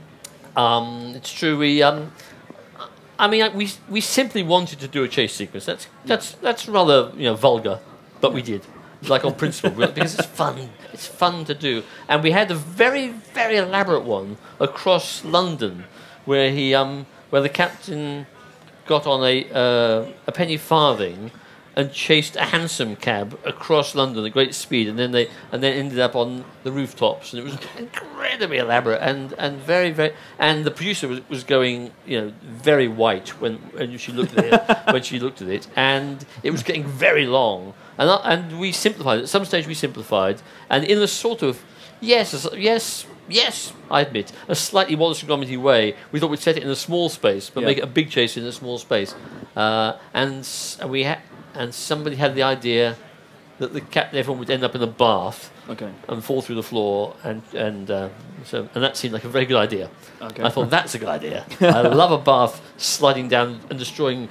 Um, 0.55 1.13
it's 1.15 1.33
true. 1.33 1.57
We, 1.57 1.81
um, 1.81 2.13
I 3.19 3.27
mean, 3.27 3.53
we 3.55 3.69
we 3.89 3.99
simply 4.01 4.43
wanted 4.43 4.79
to 4.79 4.87
do 4.87 5.03
a 5.03 5.07
chase 5.07 5.33
sequence. 5.33 5.65
That's 5.65 5.87
that's 6.05 6.31
that's 6.35 6.69
rather 6.69 7.11
you 7.17 7.25
know 7.25 7.35
vulgar, 7.35 7.79
but 8.21 8.33
we 8.33 8.41
did, 8.41 8.61
like 9.09 9.25
on 9.25 9.35
principle, 9.35 9.71
because 9.71 10.15
it's 10.15 10.27
fun. 10.27 10.69
It's 10.91 11.07
fun 11.07 11.45
to 11.45 11.53
do, 11.53 11.83
and 12.07 12.23
we 12.23 12.31
had 12.31 12.51
a 12.51 12.55
very 12.55 13.09
very 13.09 13.57
elaborate 13.57 14.03
one 14.03 14.37
across 14.59 15.23
London, 15.23 15.85
where 16.25 16.51
he 16.51 16.73
um 16.73 17.05
where 17.29 17.41
the 17.41 17.49
captain 17.49 18.27
got 18.85 19.07
on 19.07 19.23
a 19.23 19.49
uh, 19.51 20.11
a 20.27 20.31
penny 20.31 20.57
farthing 20.57 21.31
and 21.75 21.91
chased 21.91 22.35
a 22.35 22.45
hansom 22.45 22.95
cab 22.95 23.37
across 23.45 23.95
London 23.95 24.25
at 24.25 24.31
great 24.31 24.53
speed, 24.53 24.87
and 24.87 24.99
then 24.99 25.11
they 25.11 25.29
and 25.51 25.63
then 25.63 25.73
ended 25.73 25.99
up 25.99 26.15
on 26.15 26.45
the 26.63 26.71
rooftops, 26.71 27.33
and 27.33 27.41
it 27.41 27.43
was 27.43 27.57
incredibly 27.77 28.57
elaborate 28.57 29.01
and, 29.01 29.33
and 29.37 29.57
very 29.59 29.91
very. 29.91 30.13
And 30.37 30.65
the 30.65 30.71
producer 30.71 31.07
was, 31.07 31.27
was 31.29 31.43
going, 31.43 31.91
you 32.05 32.21
know, 32.21 32.33
very 32.43 32.87
white 32.87 33.29
when, 33.41 33.55
when 33.55 33.97
she 33.97 34.11
looked 34.11 34.37
at 34.37 34.45
it 34.45 34.77
when 34.93 35.03
she 35.03 35.19
looked 35.19 35.41
at 35.41 35.47
it, 35.47 35.67
and 35.75 36.25
it 36.43 36.51
was 36.51 36.63
getting 36.63 36.85
very 36.85 37.25
long, 37.25 37.73
and 37.97 38.09
I- 38.09 38.33
and 38.33 38.59
we 38.59 38.71
simplified. 38.71 39.19
At 39.19 39.29
some 39.29 39.45
stage, 39.45 39.67
we 39.67 39.73
simplified, 39.73 40.41
and 40.69 40.83
in 40.83 40.97
a 40.99 41.07
sort 41.07 41.41
of 41.41 41.61
yes, 42.01 42.47
yes. 42.57 43.05
Yes, 43.29 43.71
I 43.89 44.01
admit, 44.01 44.33
a 44.49 44.53
slightly 44.55 44.95
Wallace 44.97 45.21
and 45.23 45.31
Gromity 45.31 45.57
way. 45.57 45.95
We 46.11 46.19
thought 46.19 46.29
we'd 46.29 46.41
set 46.41 46.57
it 46.57 46.63
in 46.63 46.69
a 46.69 46.75
small 46.75 47.07
space, 47.07 47.49
but 47.49 47.61
Yeah. 47.61 47.67
make 47.67 47.77
it 47.77 47.83
a 47.85 47.87
big 47.87 48.09
chase 48.09 48.35
in 48.35 48.43
a 48.45 48.51
small 48.51 48.77
space. 48.77 49.15
Uh, 49.55 49.93
and 50.13 50.45
and 50.81 50.89
we 50.91 51.03
had, 51.03 51.19
and 51.55 51.73
somebody 51.73 52.17
had 52.17 52.35
the 52.35 52.43
idea 52.43 52.97
that 53.59 53.71
the 53.71 53.79
captain 53.79 54.19
everyone 54.19 54.39
would 54.39 54.49
end 54.49 54.65
up 54.65 54.75
in 54.75 54.81
a 54.83 54.87
bath 54.87 55.49
Okay. 55.69 55.87
and 56.09 56.21
fall 56.21 56.41
through 56.41 56.55
the 56.55 56.63
floor, 56.63 57.15
and 57.23 57.43
and 57.55 57.89
uh, 57.89 58.09
so 58.43 58.67
and 58.75 58.83
that 58.83 58.97
seemed 58.97 59.13
like 59.13 59.23
a 59.23 59.29
very 59.29 59.45
good 59.45 59.55
idea. 59.67 59.89
Okay. 60.21 60.43
I 60.43 60.49
thought 60.49 60.69
that's 60.69 60.93
a 60.93 60.99
good 60.99 61.07
idea. 61.07 61.45
I 61.61 61.81
love 62.03 62.11
a 62.11 62.17
bath 62.17 62.59
sliding 62.75 63.29
down 63.29 63.61
and 63.69 63.79
destroying 63.79 64.27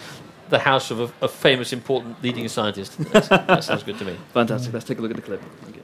the 0.53 0.59
house 0.59 0.91
of 0.91 1.01
a, 1.01 1.11
a 1.25 1.29
famous, 1.29 1.73
important 1.73 2.23
leading 2.23 2.47
scientist. 2.47 2.99
That's, 2.99 3.29
that 3.29 3.65
sounds 3.65 3.83
good 3.83 3.99
to 3.99 4.05
me. 4.05 4.19
Fantastic. 4.35 4.75
Let's 4.75 4.85
take 4.85 4.99
a 4.99 5.01
look 5.01 5.11
at 5.11 5.17
the 5.17 5.23
clip. 5.23 5.41
Thank 5.63 5.77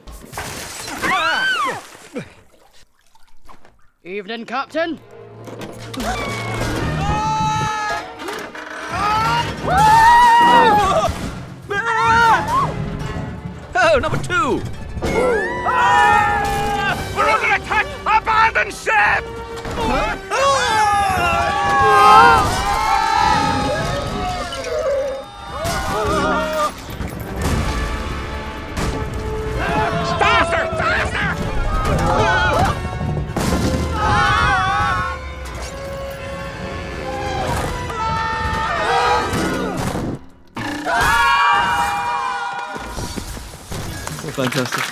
you. 4.03 4.03
Evening, 4.03 4.45
Captain. 4.45 4.99
Oh, 13.81 13.97
number 13.99 14.17
two! 14.17 14.61
We're 17.15 17.27
under 17.27 17.55
attack! 17.55 17.87
Abandon 18.05 18.69
ship! 18.71 19.23
Ah! 20.31 20.89
Fantastic. 44.43 44.83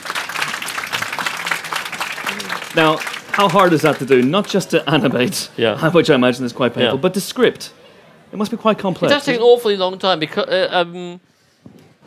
Now, 2.75 2.98
how 3.32 3.48
hard 3.48 3.72
is 3.74 3.82
that 3.84 3.98
to 4.00 4.06
do? 4.06 4.22
Not 4.22 4.48
just 4.48 4.72
to 4.72 4.88
animate, 4.89 5.50
Yeah. 5.56 5.89
which 5.94 6.10
I 6.10 6.16
imagine 6.16 6.44
is 6.46 6.51
quite 6.54 6.74
painful, 6.74 6.96
Yeah. 6.98 7.01
but 7.01 7.13
to 7.13 7.22
script. 7.22 7.72
It 8.34 8.38
must 8.38 8.51
be 8.51 8.58
quite 8.58 8.77
complex. 8.77 9.10
It 9.12 9.16
does 9.16 9.25
take 9.25 9.38
an 9.38 9.42
awfully 9.42 9.77
long 9.77 9.98
time 10.00 10.20
because, 10.20 10.48
uh, 10.50 10.68
um, 10.72 11.22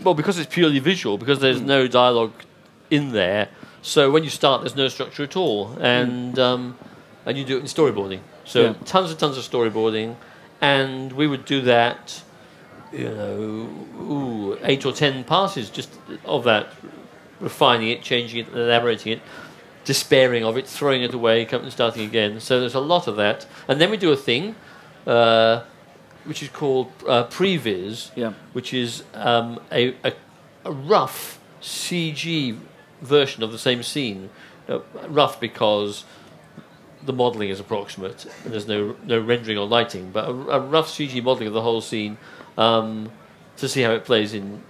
well, 0.05 0.13
because 0.15 0.39
it's 0.39 0.53
purely 0.55 0.81
visual, 0.81 1.17
because 1.17 1.39
there's 1.41 1.63
no 1.63 1.87
dialogue 1.89 2.33
in 2.91 3.13
there. 3.13 3.49
So 3.81 4.11
when 4.11 4.23
you 4.23 4.31
start, 4.31 4.61
there's 4.61 4.77
no 4.77 4.89
structure 4.89 5.23
at 5.23 5.35
all, 5.37 5.75
and 5.81 6.39
um, 6.39 6.77
and 7.25 7.39
you 7.39 7.45
do 7.47 7.57
it 7.57 7.61
in 7.61 7.67
storyboarding. 7.67 8.21
So 8.45 8.61
Yeah. 8.61 8.75
tons 8.85 9.11
and 9.11 9.19
tons 9.19 9.39
of 9.39 9.45
storyboarding, 9.45 10.17
and 10.61 11.13
we 11.13 11.27
would 11.27 11.47
do 11.47 11.63
that, 11.63 12.21
you 12.93 13.09
know, 13.09 13.69
ooh, 14.03 14.59
eight 14.63 14.85
or 14.85 14.93
ten 14.93 15.25
passes 15.25 15.71
just 15.71 15.89
of 16.27 16.45
that, 16.45 16.67
refining 17.41 17.89
it, 17.89 18.03
changing 18.03 18.47
it, 18.47 18.53
elaborating 18.53 19.13
it, 19.13 19.21
despairing 19.85 20.45
of 20.45 20.57
it, 20.57 20.67
throwing 20.67 21.03
it 21.03 21.15
away, 21.15 21.45
coming 21.45 21.65
and 21.65 21.73
starting 21.73 22.05
again. 22.07 22.41
So 22.41 22.61
there's 22.61 22.75
a 22.75 22.81
lot 22.81 23.07
of 23.09 23.17
that, 23.17 23.47
and 23.69 23.81
then 23.81 23.91
we 23.91 23.97
do 23.97 24.13
a 24.13 24.17
thing. 24.17 24.55
Uh, 25.07 25.65
which 26.25 26.43
is 26.43 26.51
called 26.51 26.93
uh, 27.09 27.25
Previs, 27.25 28.11
Yeah. 28.15 28.35
which 28.53 28.75
is 28.75 29.03
um, 29.15 29.59
a, 29.73 29.95
a, 30.05 30.13
a 30.67 30.71
rough 30.71 31.41
CG 31.63 32.59
version 33.01 33.43
of 33.43 33.53
the 33.53 33.59
same 33.59 33.83
scene. 33.83 34.29
Uh, 34.69 34.81
rough 35.09 35.41
because 35.41 36.05
the 37.03 37.13
modelling 37.15 37.49
is 37.49 37.59
approximate 37.59 38.27
and 38.45 38.53
there's 38.53 38.69
no 38.69 38.95
no 39.05 39.19
rendering 39.19 39.57
or 39.57 39.67
lighting, 39.67 40.11
but 40.13 40.27
a, 40.29 40.33
a 40.33 40.61
rough 40.61 40.89
CG 40.89 41.23
modelling 41.25 41.49
of 41.49 41.55
the 41.55 41.63
whole 41.63 41.81
scene 41.81 42.19
um, 42.59 43.11
to 43.57 43.67
see 43.67 43.81
how 43.81 43.93
it 43.93 44.05
plays 44.05 44.35
in, 44.35 44.63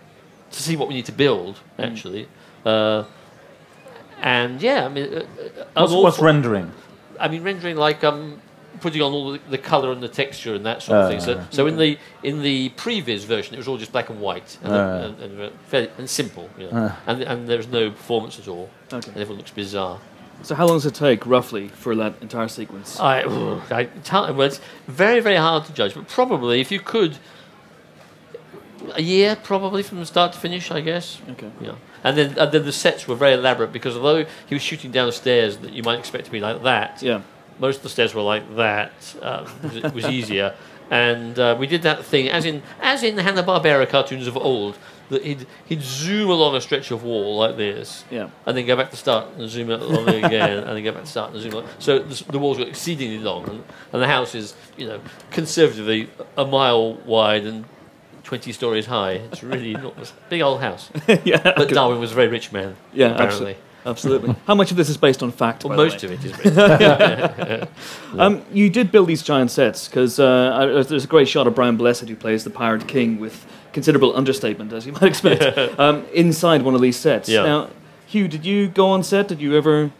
to 0.53 0.63
see 0.63 0.77
what 0.77 0.87
we 0.89 0.95
need 0.95 1.07
to 1.07 1.13
build 1.13 1.59
actually. 1.81 2.25
Uh, 2.25 2.29
and 2.65 4.61
yeah, 4.63 4.85
I 4.85 4.89
mean, 4.89 5.13
uh, 5.13 5.17
uh, 5.19 5.65
What's, 5.75 5.93
an 5.93 6.03
what's 6.03 6.19
rendering? 6.19 6.73
I 7.19 7.29
mean, 7.29 7.43
rendering 7.43 7.77
like 7.77 8.03
um, 8.05 8.41
putting 8.81 9.03
on 9.03 9.13
all 9.13 9.33
the, 9.33 9.41
the 9.51 9.59
color 9.59 9.93
and 9.93 10.03
the 10.03 10.09
texture 10.09 10.55
and 10.55 10.65
that 10.67 10.83
sort 10.83 10.99
of 10.99 11.11
thing. 11.11 11.21
So, 11.21 11.35
Uh. 11.39 11.45
so 11.51 11.67
in 11.67 11.77
the 11.77 11.99
in 12.23 12.43
the 12.43 12.71
previs 12.71 13.25
version, 13.25 13.55
it 13.55 13.59
was 13.59 13.69
all 13.69 13.77
just 13.79 13.93
black 13.93 14.11
and 14.11 14.21
white 14.21 14.59
and, 14.63 14.73
Uh. 14.73 14.77
and, 14.77 15.21
and, 15.23 15.41
uh, 15.43 15.51
fairly, 15.67 15.91
and 15.99 16.09
simple, 16.09 16.49
you 16.59 16.71
know. 16.71 16.77
Uh. 16.77 16.93
and 17.07 17.23
and 17.23 17.49
there 17.49 17.57
was 17.59 17.69
no 17.69 17.91
performance 17.91 18.39
at 18.39 18.49
all, 18.49 18.71
Okay. 18.93 19.11
and 19.13 19.21
everyone 19.21 19.39
looks 19.39 19.51
bizarre. 19.53 19.99
So 20.43 20.55
how 20.55 20.67
long 20.67 20.77
does 20.77 20.87
it 20.87 20.95
take, 20.95 21.27
roughly, 21.27 21.69
for 21.69 21.95
that 21.97 22.15
entire 22.23 22.49
sequence? 22.49 22.99
I, 22.99 23.21
I 23.21 23.27
well, 23.27 24.41
it's 24.43 24.61
very 24.89 25.21
very 25.21 25.37
hard 25.37 25.67
to 25.67 25.73
judge, 25.73 25.95
but 25.95 26.09
probably 26.09 26.61
if 26.61 26.71
you 26.73 26.81
could. 26.81 27.19
A 28.95 29.03
year, 29.03 29.37
probably 29.37 29.83
from 29.83 30.05
start 30.05 30.33
to 30.33 30.39
finish, 30.39 30.71
I 30.71 30.81
guess. 30.81 31.21
Okay. 31.31 31.51
Yeah, 31.61 31.75
and 32.05 32.17
then 32.17 32.39
and 32.39 32.51
then 32.53 32.65
the 32.65 32.73
sets 32.73 33.07
were 33.07 33.15
very 33.15 33.35
elaborate 33.35 33.73
because 33.73 33.97
although 33.97 34.25
he 34.47 34.55
was 34.55 34.63
shooting 34.63 34.91
downstairs 34.91 35.59
that 35.59 35.73
you 35.73 35.83
might 35.83 35.99
expect 35.99 36.25
to 36.27 36.31
be 36.31 36.41
like 36.41 36.63
that, 36.63 37.03
Yeah. 37.03 37.21
most 37.59 37.77
of 37.79 37.83
the 37.83 37.89
stairs 37.91 38.15
were 38.15 38.23
like 38.23 38.57
that. 38.57 38.93
Um, 39.23 39.47
it, 39.75 39.93
was, 39.95 40.07
easier, 40.07 40.55
and 40.91 41.39
uh, 41.39 41.57
we 41.59 41.67
did 41.67 41.83
that 41.83 42.05
thing 42.05 42.29
as 42.31 42.45
in 42.45 42.63
as 42.81 43.03
in 43.03 43.17
the 43.17 43.23
Hanna 43.23 43.43
Barbera 43.43 43.89
cartoons 43.89 44.27
of 44.27 44.37
old. 44.37 44.77
That 45.11 45.25
he'd 45.25 45.45
he'd 45.67 45.83
zoom 45.83 46.31
along 46.31 46.55
a 46.55 46.61
stretch 46.61 46.93
of 46.93 47.03
wall 47.03 47.37
like 47.39 47.57
this, 47.57 48.05
Yeah. 48.13 48.29
and 48.47 48.57
then 48.57 48.65
go 48.65 48.77
back 48.77 48.91
to 48.93 48.97
start 48.97 49.27
and 49.37 49.49
zoom 49.51 49.71
it 49.73 49.81
along 49.83 50.09
again, 50.09 50.59
and 50.65 50.77
then 50.77 50.85
go 50.85 50.93
back 50.93 51.03
to 51.03 51.11
start 51.11 51.33
and 51.33 51.43
zoom. 51.43 51.53
Along. 51.55 51.67
So 51.81 51.99
the, 51.99 52.25
the 52.33 52.39
walls 52.39 52.59
were 52.61 52.67
exceedingly 52.67 53.19
long, 53.19 53.49
and, 53.49 53.65
and 53.93 54.01
the 54.03 54.07
house 54.07 54.37
is 54.37 54.55
you 54.77 54.87
know 54.87 55.01
conservatively 55.33 56.09
a 56.37 56.47
mile 56.47 56.95
wide 57.05 57.45
and. 57.45 57.65
20 58.31 58.53
stories 58.53 58.87
high. 58.87 59.15
It's 59.15 59.43
really 59.43 59.75
enormous. 59.75 60.13
Big 60.29 60.41
old 60.41 60.61
house. 60.61 60.89
yeah. 61.25 61.43
But 61.43 61.69
Darwin 61.69 61.99
was 61.99 62.13
a 62.13 62.15
very 62.15 62.29
rich 62.29 62.53
man. 62.53 62.77
Yeah, 62.93 63.09
apparently. 63.09 63.57
Absolutely. 63.85 64.37
How 64.47 64.55
much 64.55 64.71
of 64.71 64.77
this 64.77 64.89
is 64.89 64.97
based 64.97 65.21
on 65.25 65.33
fact? 65.33 65.65
Well, 65.65 65.77
by 65.77 65.83
the 65.83 65.91
most 65.91 66.05
way? 66.05 66.15
of 66.15 66.25
it 66.25 66.25
is 66.25 67.59
based 67.59 67.69
Um, 68.21 68.45
you 68.53 68.71
did 68.71 68.93
build 68.93 69.09
these 69.09 69.25
giant 69.25 69.51
sets 69.51 69.89
because 69.89 70.21
uh, 70.21 70.85
there's 70.89 71.03
a 71.03 71.09
great 71.09 71.27
shot 71.27 71.49
of 71.49 71.57
Brian 71.57 71.77
Blessed 71.77 72.09
who 72.09 72.15
plays 72.15 72.45
the 72.45 72.51
Pirate 72.51 72.87
King 72.87 73.19
with 73.19 73.45
considerable 73.73 74.17
understatement, 74.17 74.73
as 74.73 74.87
you 74.87 74.93
might 74.93 75.03
expect, 75.03 75.59
um, 75.81 76.07
inside 76.15 76.63
one 76.63 76.77
of 76.77 76.81
these 76.81 76.97
sets. 76.97 77.29
Yeah. 77.29 77.43
Now, 77.43 77.71
Hugh, 78.07 78.29
did 78.29 78.47
you 78.47 78.69
go 78.69 78.91
on 78.91 79.03
set? 79.03 79.27
Did 79.27 79.41
you 79.41 79.57
ever 79.57 79.91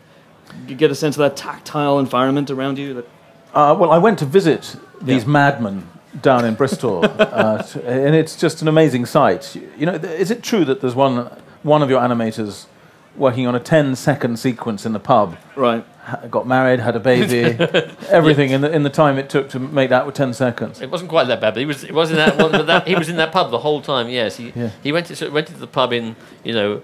get 0.69 0.93
a 0.93 0.95
sense 0.95 1.17
of 1.17 1.21
that 1.23 1.37
tactile 1.37 1.99
environment 1.99 2.49
around 2.49 2.79
you? 2.79 2.95
That 2.95 3.09
Uh, 3.55 3.75
well, 3.77 3.91
I 3.91 3.99
went 3.99 4.21
to 4.21 4.25
visit 4.25 4.77
these 5.03 5.27
madmen 5.27 5.89
down 6.21 6.45
in 6.45 6.55
Bristol, 6.55 7.05
uh, 7.19 7.63
t- 7.63 7.81
and 7.85 8.15
it's 8.15 8.37
just 8.37 8.63
an 8.63 8.69
amazing 8.69 9.07
sight. 9.07 9.55
You 9.79 9.87
know, 9.87 9.99
th- 9.99 10.19
is 10.21 10.31
it 10.31 10.43
true 10.43 10.65
that 10.65 10.81
there's 10.81 10.95
one 10.95 11.31
one 11.63 11.83
of 11.83 11.91
your 11.91 12.01
animators 12.01 12.67
working 13.17 13.47
on 13.47 13.55
a 13.55 13.61
10-second 13.61 14.39
sequence 14.39 14.87
in 14.87 14.93
the 14.93 15.01
pub? 15.01 15.37
Right. 15.57 15.85
Got 16.31 16.47
married, 16.47 16.81
had 16.81 16.97
a 16.97 17.01
baby, 17.01 17.43
everything 18.09 18.51
in 18.51 18.63
the 18.63 18.73
in 18.73 18.83
the 18.83 18.91
time 18.91 19.19
it 19.19 19.29
took 19.31 19.49
to 19.51 19.59
make 19.61 19.91
that 19.91 20.07
with 20.07 20.15
10 20.17 20.33
seconds. 20.35 20.81
It 20.81 20.91
wasn't 20.91 21.11
quite 21.11 21.29
that 21.29 21.41
bad, 21.41 21.55
but 21.55 21.61
he 21.61 21.67
was. 21.67 21.85
It 21.85 21.93
was 21.95 22.11
in 22.11 22.17
that 22.17 22.37
one. 22.39 22.51
But 22.51 22.67
that, 22.67 22.89
he 22.89 22.95
was 22.97 23.09
in 23.09 23.17
that 23.17 23.31
pub 23.31 23.51
the 23.53 23.59
whole 23.59 23.81
time. 23.81 24.09
Yes, 24.09 24.37
he 24.37 24.53
Yeah. 24.57 24.71
he 24.83 24.91
went 24.91 25.07
to 25.07 25.17
so 25.17 25.31
went 25.31 25.49
into 25.49 25.61
the 25.61 25.67
pub 25.69 25.93
in 25.93 26.17
you 26.43 26.53
know 26.55 26.83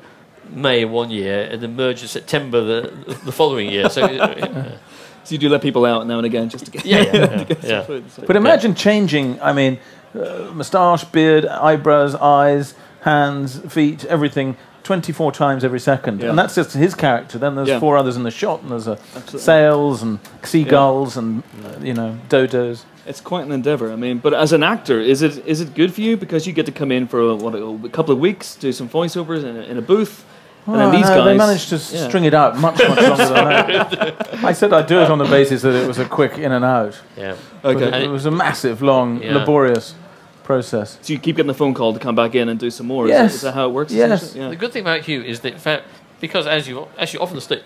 May 0.51 0.85
one 0.85 1.11
year 1.11 1.49
and 1.51 1.61
then 1.61 1.75
merged 1.75 2.03
in 2.03 2.09
September 2.09 2.61
the 2.61 3.15
the 3.25 3.33
following 3.33 3.69
year. 3.71 3.89
So 3.91 4.03
uh, 4.05 4.79
so 5.27 5.33
you 5.35 5.39
do 5.39 5.49
let 5.49 5.61
people 5.63 5.85
out 5.85 6.07
now 6.07 6.19
and 6.19 6.27
again 6.27 6.49
just 6.49 6.65
to 6.67 6.71
get 6.71 6.85
yeah, 6.93 7.03
yeah, 7.03 7.11
to 7.37 7.45
get 7.45 7.63
yeah, 7.65 7.69
yeah. 7.69 7.79
some 7.81 7.87
food. 7.87 8.11
So- 8.13 8.23
But 8.27 8.37
imagine 8.37 8.75
changing, 8.75 9.41
I 9.43 9.53
mean, 9.53 9.79
uh, 10.15 10.51
moustache, 10.55 11.05
beard, 11.05 11.45
eyebrows, 11.47 12.15
eyes, 12.15 12.75
hands, 13.03 13.59
feet, 13.73 14.05
everything 14.05 14.57
24 14.85 15.33
times 15.33 15.65
every 15.65 15.81
second, 15.81 16.21
Yeah. 16.21 16.31
and 16.31 16.39
that's 16.39 16.55
just 16.55 16.73
his 16.73 16.95
character. 16.95 17.39
Then 17.39 17.57
there's 17.57 17.69
Yeah. 17.69 17.81
four 17.81 17.97
others 17.97 18.17
in 18.17 18.23
the 18.23 18.31
shot, 18.31 18.63
and 18.63 18.71
there's 18.71 18.87
a 18.87 18.93
Absolutely. 19.17 19.41
sails 19.41 20.03
and 20.03 20.21
seagulls 20.45 21.17
and 21.17 21.43
uh, 21.65 21.81
you 21.83 21.93
know 21.93 22.17
dodos. 22.29 22.85
It's 23.05 23.21
quite 23.21 23.45
an 23.47 23.53
endeavor. 23.53 23.93
I 23.93 23.97
mean, 23.97 24.19
but 24.19 24.33
as 24.33 24.53
an 24.53 24.63
actor, 24.63 25.01
is 25.01 25.23
it 25.23 25.43
is 25.47 25.61
it 25.61 25.75
good 25.75 25.93
for 25.93 26.01
you 26.03 26.17
because 26.17 26.47
you 26.47 26.53
get 26.53 26.67
to 26.67 26.73
come 26.73 26.93
in 26.93 27.09
for 27.09 27.21
a, 27.21 27.35
what, 27.35 27.55
a 27.55 27.89
couple 27.89 28.13
of 28.15 28.21
weeks, 28.21 28.55
do 28.57 28.71
some 28.73 28.89
voiceovers 28.89 29.43
in 29.45 29.57
a, 29.57 29.63
in 29.63 29.77
a 29.77 29.83
booth, 29.83 30.25
and 30.67 30.75
then 30.81 30.91
these 30.93 31.03
no, 31.03 31.17
guys 31.17 31.25
they 31.25 31.37
managed 31.37 31.69
to 31.69 31.77
yeah. 31.77 32.09
string 32.09 32.25
it 32.25 32.35
out 32.35 32.59
much 32.59 32.79
much 32.79 33.01
longer 33.01 33.25
than 33.25 33.35
that. 33.35 34.45
I 34.45 34.53
said 34.53 34.73
I'd 34.73 34.87
do 34.87 34.99
it 35.01 35.11
on 35.11 35.19
the 35.19 35.25
basis 35.25 35.63
that 35.63 35.75
it 35.75 35.87
was 35.87 35.99
a 35.99 36.05
quick 36.05 36.39
in 36.39 36.53
and 36.53 36.65
out. 36.65 37.01
Yeah. 37.17 37.37
Okay. 37.65 37.87
it, 37.87 38.05
it 38.05 38.09
was 38.09 38.27
a 38.27 38.31
massive, 38.31 38.83
long, 38.83 39.23
Yeah. 39.23 39.37
laborious 39.37 39.95
process. 40.43 40.99
So 41.03 41.13
you 41.13 41.19
keep 41.19 41.37
getting 41.37 41.49
the 41.49 41.55
phone 41.55 41.75
call 41.75 41.93
to 41.93 41.99
come 41.99 42.15
back 42.15 42.35
in 42.35 42.49
and 42.49 42.59
do 42.59 42.71
some 42.71 42.87
more. 42.87 43.07
Is, 43.07 43.11
Yes. 43.11 43.19
that, 43.19 43.35
is 43.35 43.43
that 43.43 43.55
how 43.55 43.69
it 43.69 43.73
works? 43.73 43.93
Yes. 43.93 44.35
Yeah. 44.35 44.49
The 44.49 44.57
good 44.57 44.73
thing 44.73 44.83
about 44.83 45.01
Hugh 45.03 45.23
is 45.23 45.41
that, 45.41 45.53
in 45.53 45.59
fact, 45.59 45.85
because 46.21 46.47
as 46.47 46.67
you 46.69 46.89
as 46.99 47.13
you 47.13 47.21
often 47.21 47.41
state, 47.41 47.63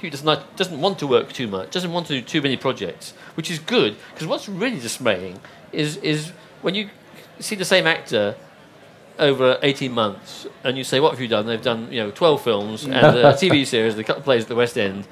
Hugh 0.00 0.10
does 0.10 0.24
not 0.24 0.56
doesn't 0.56 0.80
want 0.80 0.98
to 0.98 1.06
work 1.06 1.32
too 1.32 1.46
much, 1.46 1.70
doesn't 1.70 1.92
want 1.92 2.06
to 2.08 2.14
do 2.14 2.22
too 2.22 2.42
many 2.42 2.56
projects, 2.56 3.14
which 3.34 3.50
is 3.50 3.58
good. 3.58 3.96
Because 4.12 4.26
what's 4.26 4.48
really 4.48 4.80
dismaying 4.80 5.40
is 5.72 5.96
is 5.98 6.32
when 6.62 6.74
you 6.74 6.90
see 7.38 7.54
the 7.54 7.64
same 7.64 7.86
actor 7.86 8.34
over 9.18 9.58
18 9.62 9.92
months 9.92 10.46
and 10.64 10.76
you 10.76 10.84
say, 10.84 11.00
"What 11.00 11.12
have 11.12 11.20
you 11.20 11.28
done?" 11.28 11.46
They've 11.46 11.62
done 11.62 11.92
you 11.92 12.02
know 12.02 12.10
12 12.10 12.42
films 12.42 12.84
and 12.84 12.94
a 12.94 13.32
TV 13.42 13.66
series, 13.66 13.94
and 13.94 14.00
a 14.00 14.04
couple 14.04 14.20
of 14.20 14.24
plays 14.24 14.42
at 14.42 14.48
the 14.48 14.54
West 14.54 14.76
End, 14.76 15.06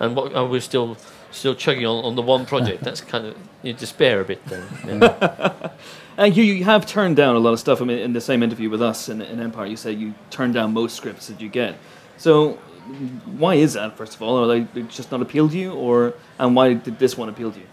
and 0.00 0.16
what 0.16 0.32
and 0.32 0.50
we're 0.50 0.60
still 0.60 0.96
still 1.30 1.54
chugging 1.54 1.86
on, 1.86 2.04
on 2.04 2.14
the 2.14 2.22
one 2.22 2.46
project. 2.46 2.82
That's 2.82 3.00
kind 3.00 3.26
of 3.26 3.36
you 3.62 3.72
despair 3.72 4.20
a 4.20 4.24
bit 4.24 4.44
then. 4.46 5.02
Yeah. 5.02 5.70
And 6.18 6.36
you, 6.36 6.42
you 6.42 6.64
have 6.64 6.84
turned 6.84 7.14
down 7.14 7.36
a 7.36 7.38
lot 7.38 7.52
of 7.52 7.60
stuff. 7.60 7.80
I 7.80 7.84
mean, 7.84 7.98
in 8.00 8.12
the 8.12 8.20
same 8.20 8.42
interview 8.42 8.68
with 8.68 8.82
us 8.82 9.08
in, 9.08 9.22
in 9.22 9.38
Empire, 9.38 9.66
you 9.66 9.76
said 9.76 10.00
you 10.00 10.14
turn 10.30 10.50
down 10.50 10.72
most 10.72 10.96
scripts 10.96 11.28
that 11.28 11.40
you 11.40 11.48
get. 11.48 11.76
So, 12.16 12.54
why 13.38 13.54
is 13.54 13.74
that? 13.74 13.96
First 13.96 14.16
of 14.16 14.22
all, 14.22 14.36
are 14.42 14.48
they 14.48 14.60
they 14.74 14.82
just 14.88 15.12
not 15.12 15.22
appeal 15.22 15.48
to 15.48 15.56
you, 15.56 15.72
or 15.72 16.14
and 16.40 16.56
why 16.56 16.72
did 16.72 16.98
this 16.98 17.16
one 17.16 17.28
appeal 17.28 17.52
to 17.52 17.60
you? 17.60 17.66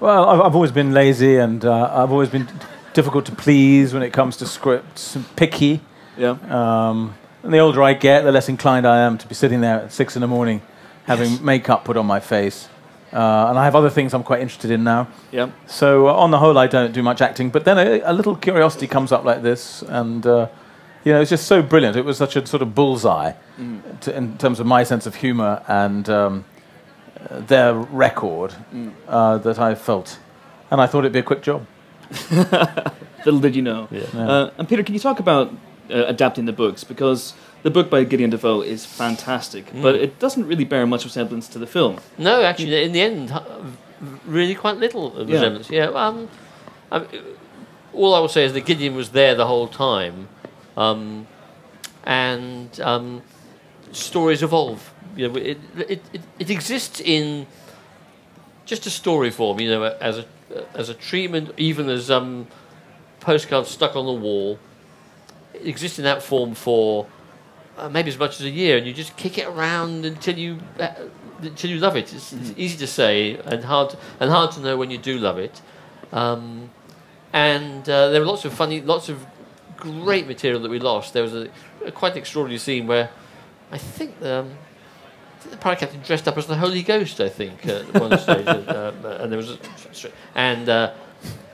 Well, 0.00 0.24
I've, 0.24 0.40
I've 0.40 0.54
always 0.54 0.72
been 0.72 0.94
lazy, 0.94 1.36
and 1.36 1.62
uh, 1.62 1.90
I've 1.92 2.10
always 2.10 2.30
been 2.30 2.48
difficult 2.94 3.26
to 3.26 3.32
please 3.32 3.92
when 3.92 4.02
it 4.02 4.12
comes 4.12 4.36
to 4.38 4.46
scripts, 4.46 5.18
picky. 5.36 5.80
Yeah. 6.16 6.36
Um, 6.48 7.14
and 7.42 7.52
the 7.52 7.58
older 7.58 7.82
I 7.82 7.92
get, 7.92 8.22
the 8.22 8.32
less 8.32 8.48
inclined 8.48 8.86
I 8.86 9.00
am 9.00 9.18
to 9.18 9.28
be 9.28 9.34
sitting 9.34 9.60
there 9.60 9.82
at 9.82 9.92
six 9.92 10.16
in 10.16 10.20
the 10.22 10.26
morning 10.28 10.62
having 11.04 11.44
makeup 11.44 11.84
put 11.84 11.96
on 11.96 12.06
my 12.06 12.20
face. 12.20 12.68
Uh, 13.12 13.46
and 13.48 13.58
I 13.58 13.64
have 13.64 13.76
other 13.76 13.90
things 13.90 14.12
I'm 14.12 14.24
quite 14.24 14.40
interested 14.40 14.70
in 14.70 14.82
now. 14.82 15.08
Yeah. 15.30 15.50
So, 15.66 16.08
uh, 16.08 16.14
on 16.14 16.30
the 16.30 16.38
whole, 16.38 16.58
I 16.58 16.66
don't 16.66 16.92
do 16.92 17.02
much 17.02 17.20
acting. 17.20 17.50
But 17.50 17.64
then 17.64 17.78
a, 17.78 18.00
a 18.00 18.12
little 18.12 18.34
curiosity 18.34 18.88
comes 18.88 19.12
up 19.12 19.24
like 19.24 19.42
this, 19.42 19.82
and 19.82 20.26
uh, 20.26 20.48
you 21.04 21.12
know, 21.12 21.20
it's 21.20 21.30
just 21.30 21.46
so 21.46 21.62
brilliant. 21.62 21.96
It 21.96 22.04
was 22.04 22.16
such 22.16 22.34
a 22.34 22.44
sort 22.44 22.62
of 22.62 22.74
bullseye 22.74 23.34
to, 24.00 24.16
in 24.16 24.36
terms 24.38 24.58
of 24.58 24.66
my 24.66 24.82
sense 24.82 25.06
of 25.06 25.16
humour 25.16 25.62
and 25.68 26.08
um, 26.08 26.44
their 27.30 27.74
record 27.74 28.54
uh, 29.06 29.38
that 29.38 29.60
I 29.60 29.76
felt, 29.76 30.18
and 30.72 30.80
I 30.80 30.86
thought 30.88 31.00
it'd 31.00 31.12
be 31.12 31.20
a 31.20 31.22
quick 31.22 31.42
job. 31.42 31.66
Little 33.24 33.40
did 33.40 33.56
you 33.56 33.62
know. 33.62 33.88
Uh, 34.14 34.50
and 34.58 34.68
Peter, 34.68 34.82
can 34.82 34.94
you 34.94 35.00
talk 35.00 35.18
about 35.18 35.48
uh, 35.90 36.04
adapting 36.06 36.44
the 36.44 36.52
books? 36.52 36.84
Because 36.84 37.34
the 37.62 37.70
book 37.70 37.88
by 37.90 38.04
Gideon 38.04 38.30
Defoe 38.30 38.60
is 38.60 38.84
fantastic, 38.84 39.66
but 39.82 39.94
it 39.94 40.18
doesn't 40.18 40.46
really 40.46 40.64
bear 40.64 40.86
much 40.86 41.04
resemblance 41.04 41.48
to 41.48 41.58
the 41.58 41.66
film. 41.66 41.98
No, 42.18 42.42
actually, 42.42 42.84
in 42.84 42.92
the 42.92 43.00
end, 43.00 43.32
really 44.26 44.54
quite 44.54 44.76
little 44.76 45.16
of 45.16 45.28
Yeah. 45.28 45.36
resemblance. 45.36 45.70
Yeah. 45.70 45.86
Um, 45.86 46.28
um, 46.92 47.06
all 47.94 48.14
I 48.14 48.18
will 48.20 48.28
say 48.28 48.44
is 48.44 48.52
that 48.52 48.66
Gideon 48.66 48.94
was 48.94 49.10
there 49.10 49.34
the 49.34 49.46
whole 49.46 49.68
time, 49.68 50.28
um, 50.76 51.26
and 52.04 52.78
um, 52.80 53.22
stories 53.92 54.42
evolve. 54.42 54.92
You 55.16 55.28
know, 55.28 55.36
it, 55.36 55.58
it, 55.78 56.02
it, 56.12 56.22
it 56.38 56.50
exists 56.50 57.00
in 57.00 57.46
just 58.66 58.84
a 58.86 58.90
story 58.90 59.30
form. 59.30 59.60
You 59.60 59.70
know, 59.70 59.82
as 59.84 60.18
a 60.18 60.24
as 60.74 60.88
a 60.88 60.94
treatment, 60.94 61.50
even 61.56 61.88
as 61.88 62.10
um, 62.10 62.46
postcards 63.20 63.70
stuck 63.70 63.96
on 63.96 64.06
the 64.06 64.12
wall. 64.12 64.58
It 65.54 65.66
exists 65.66 65.98
in 65.98 66.04
that 66.04 66.22
form 66.22 66.54
for 66.54 67.06
uh, 67.76 67.88
maybe 67.88 68.08
as 68.08 68.18
much 68.18 68.40
as 68.40 68.46
a 68.46 68.50
year, 68.50 68.76
and 68.76 68.86
you 68.86 68.92
just 68.92 69.16
kick 69.16 69.38
it 69.38 69.46
around 69.46 70.04
until 70.04 70.38
you 70.38 70.58
uh, 70.78 70.94
until 71.40 71.70
you 71.70 71.78
love 71.78 71.96
it. 71.96 72.12
It's, 72.12 72.32
it's 72.32 72.52
easy 72.56 72.78
to 72.78 72.86
say 72.86 73.36
and 73.44 73.64
hard 73.64 73.96
and 74.20 74.30
hard 74.30 74.52
to 74.52 74.60
know 74.60 74.76
when 74.76 74.90
you 74.90 74.98
do 74.98 75.18
love 75.18 75.38
it. 75.38 75.60
Um, 76.12 76.70
and 77.32 77.88
uh, 77.88 78.10
there 78.10 78.20
were 78.20 78.26
lots 78.26 78.44
of 78.44 78.52
funny, 78.52 78.80
lots 78.80 79.08
of 79.08 79.26
great 79.76 80.26
material 80.26 80.60
that 80.62 80.70
we 80.70 80.78
lost. 80.78 81.12
There 81.12 81.22
was 81.22 81.34
a, 81.34 81.48
a 81.84 81.90
quite 81.90 82.16
extraordinary 82.16 82.58
scene 82.58 82.86
where 82.86 83.10
I 83.72 83.78
think 83.78 84.22
um, 84.22 84.50
I 84.50 84.50
think 84.50 84.54
the 85.50 85.56
pirate 85.56 85.78
captain 85.80 86.00
dressed 86.02 86.26
up 86.28 86.36
as 86.38 86.46
the 86.46 86.56
Holy 86.56 86.82
Ghost. 86.82 87.20
I 87.20 87.28
think 87.28 87.66
at 87.66 87.92
one 87.94 88.16
stage, 88.18 88.46
uh, 88.46 88.50
uh, 89.04 89.18
and 89.20 89.30
there 89.30 89.36
was 89.38 89.50
a, 89.50 89.58
and 90.34 90.68
uh, 90.68 90.92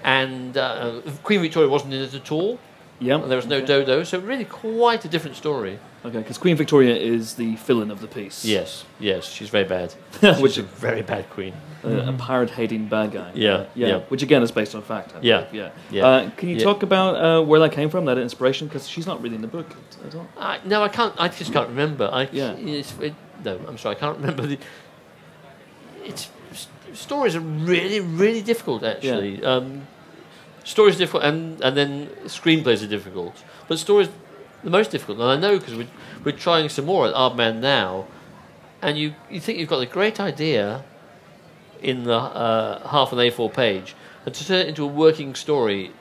and 0.04 0.56
uh, 0.56 1.00
Queen 1.22 1.40
Victoria 1.40 1.68
wasn't 1.68 1.94
in 1.94 2.00
it 2.02 2.14
at 2.14 2.32
all. 2.32 2.58
Yeah. 3.00 3.16
There 3.16 3.36
was 3.36 3.46
no 3.46 3.64
dodo, 3.64 4.04
so 4.04 4.18
really 4.18 4.44
quite 4.44 5.04
a 5.06 5.08
different 5.08 5.36
story. 5.36 5.78
Okay, 6.04 6.18
because 6.18 6.36
Queen 6.38 6.56
Victoria 6.56 6.94
is 6.94 7.34
the 7.34 7.56
villain 7.56 7.90
of 7.90 8.00
the 8.00 8.06
piece. 8.06 8.44
Yes, 8.44 8.84
yes, 8.98 9.26
she's 9.26 9.48
very 9.50 9.64
bad. 9.64 9.92
Which- 10.20 10.38
she's 10.54 10.58
a 10.58 10.62
very 10.62 11.02
bad 11.02 11.28
queen. 11.30 11.54
Uh, 11.82 11.88
A 12.08 12.12
pirate-hating 12.12 12.88
bad 12.88 13.12
guy. 13.12 13.30
Yeah, 13.34 13.64
yeah, 13.74 13.86
yeah. 13.88 13.98
Which 14.10 14.22
again 14.22 14.42
is 14.42 14.50
based 14.50 14.74
on 14.74 14.82
fact. 14.82 15.14
Yeah, 15.22 15.46
yeah. 15.50 15.70
yeah. 15.90 16.06
Uh, 16.06 16.30
can 16.36 16.50
you 16.50 16.56
Yeah. 16.56 16.64
talk 16.64 16.82
about 16.82 17.14
uh, 17.16 17.42
where 17.42 17.58
that 17.60 17.72
came 17.72 17.88
from, 17.88 18.04
that 18.04 18.18
inspiration? 18.18 18.66
Because 18.68 18.86
she's 18.86 19.06
not 19.06 19.22
really 19.22 19.34
in 19.36 19.40
the 19.40 19.48
book 19.48 19.66
at 20.06 20.14
all. 20.14 20.28
No, 20.66 20.82
I 20.82 20.88
can't. 20.88 21.14
I 21.18 21.28
just 21.28 21.54
can't 21.54 21.68
remember. 21.68 22.10
I, 22.12 22.28
Yeah. 22.32 22.52
It's, 22.52 22.92
it, 22.98 23.14
no, 23.44 23.60
I'm 23.66 23.78
sorry. 23.78 23.96
I 23.96 23.98
can't 23.98 24.16
remember 24.18 24.46
the. 24.46 24.58
It's 26.04 26.30
stories 26.92 27.36
are 27.36 27.40
really, 27.40 28.00
really 28.00 28.42
difficult. 28.42 28.82
Actually, 28.82 29.44
um, 29.44 29.86
stories 30.64 30.96
are 30.96 30.98
difficult, 30.98 31.24
and 31.24 31.60
and 31.60 31.76
then 31.76 32.06
screenplays 32.24 32.82
are 32.84 32.88
difficult. 32.88 33.42
But 33.68 33.78
stories, 33.78 34.08
the 34.64 34.70
most 34.70 34.90
difficult, 34.90 35.18
and 35.20 35.28
I 35.28 35.36
know 35.36 35.58
because 35.58 35.74
we're 35.74 35.88
we're 36.24 36.36
trying 36.36 36.68
some 36.68 36.86
more 36.86 37.06
at 37.06 37.14
Aardman 37.14 37.60
now, 37.60 38.06
and 38.82 38.98
you 38.98 39.14
you 39.30 39.40
think 39.40 39.58
you've 39.58 39.68
got 39.68 39.80
a 39.80 39.86
great 39.86 40.20
idea 40.20 40.84
in 41.82 42.04
the 42.04 42.16
uh, 42.16 42.88
half 42.88 43.12
an 43.12 43.18
A4 43.18 43.52
page, 43.52 43.94
and 44.26 44.34
to 44.34 44.46
turn 44.46 44.60
it 44.60 44.68
into 44.68 44.84
a 44.84 44.86
working 44.86 45.34
story 45.34 45.92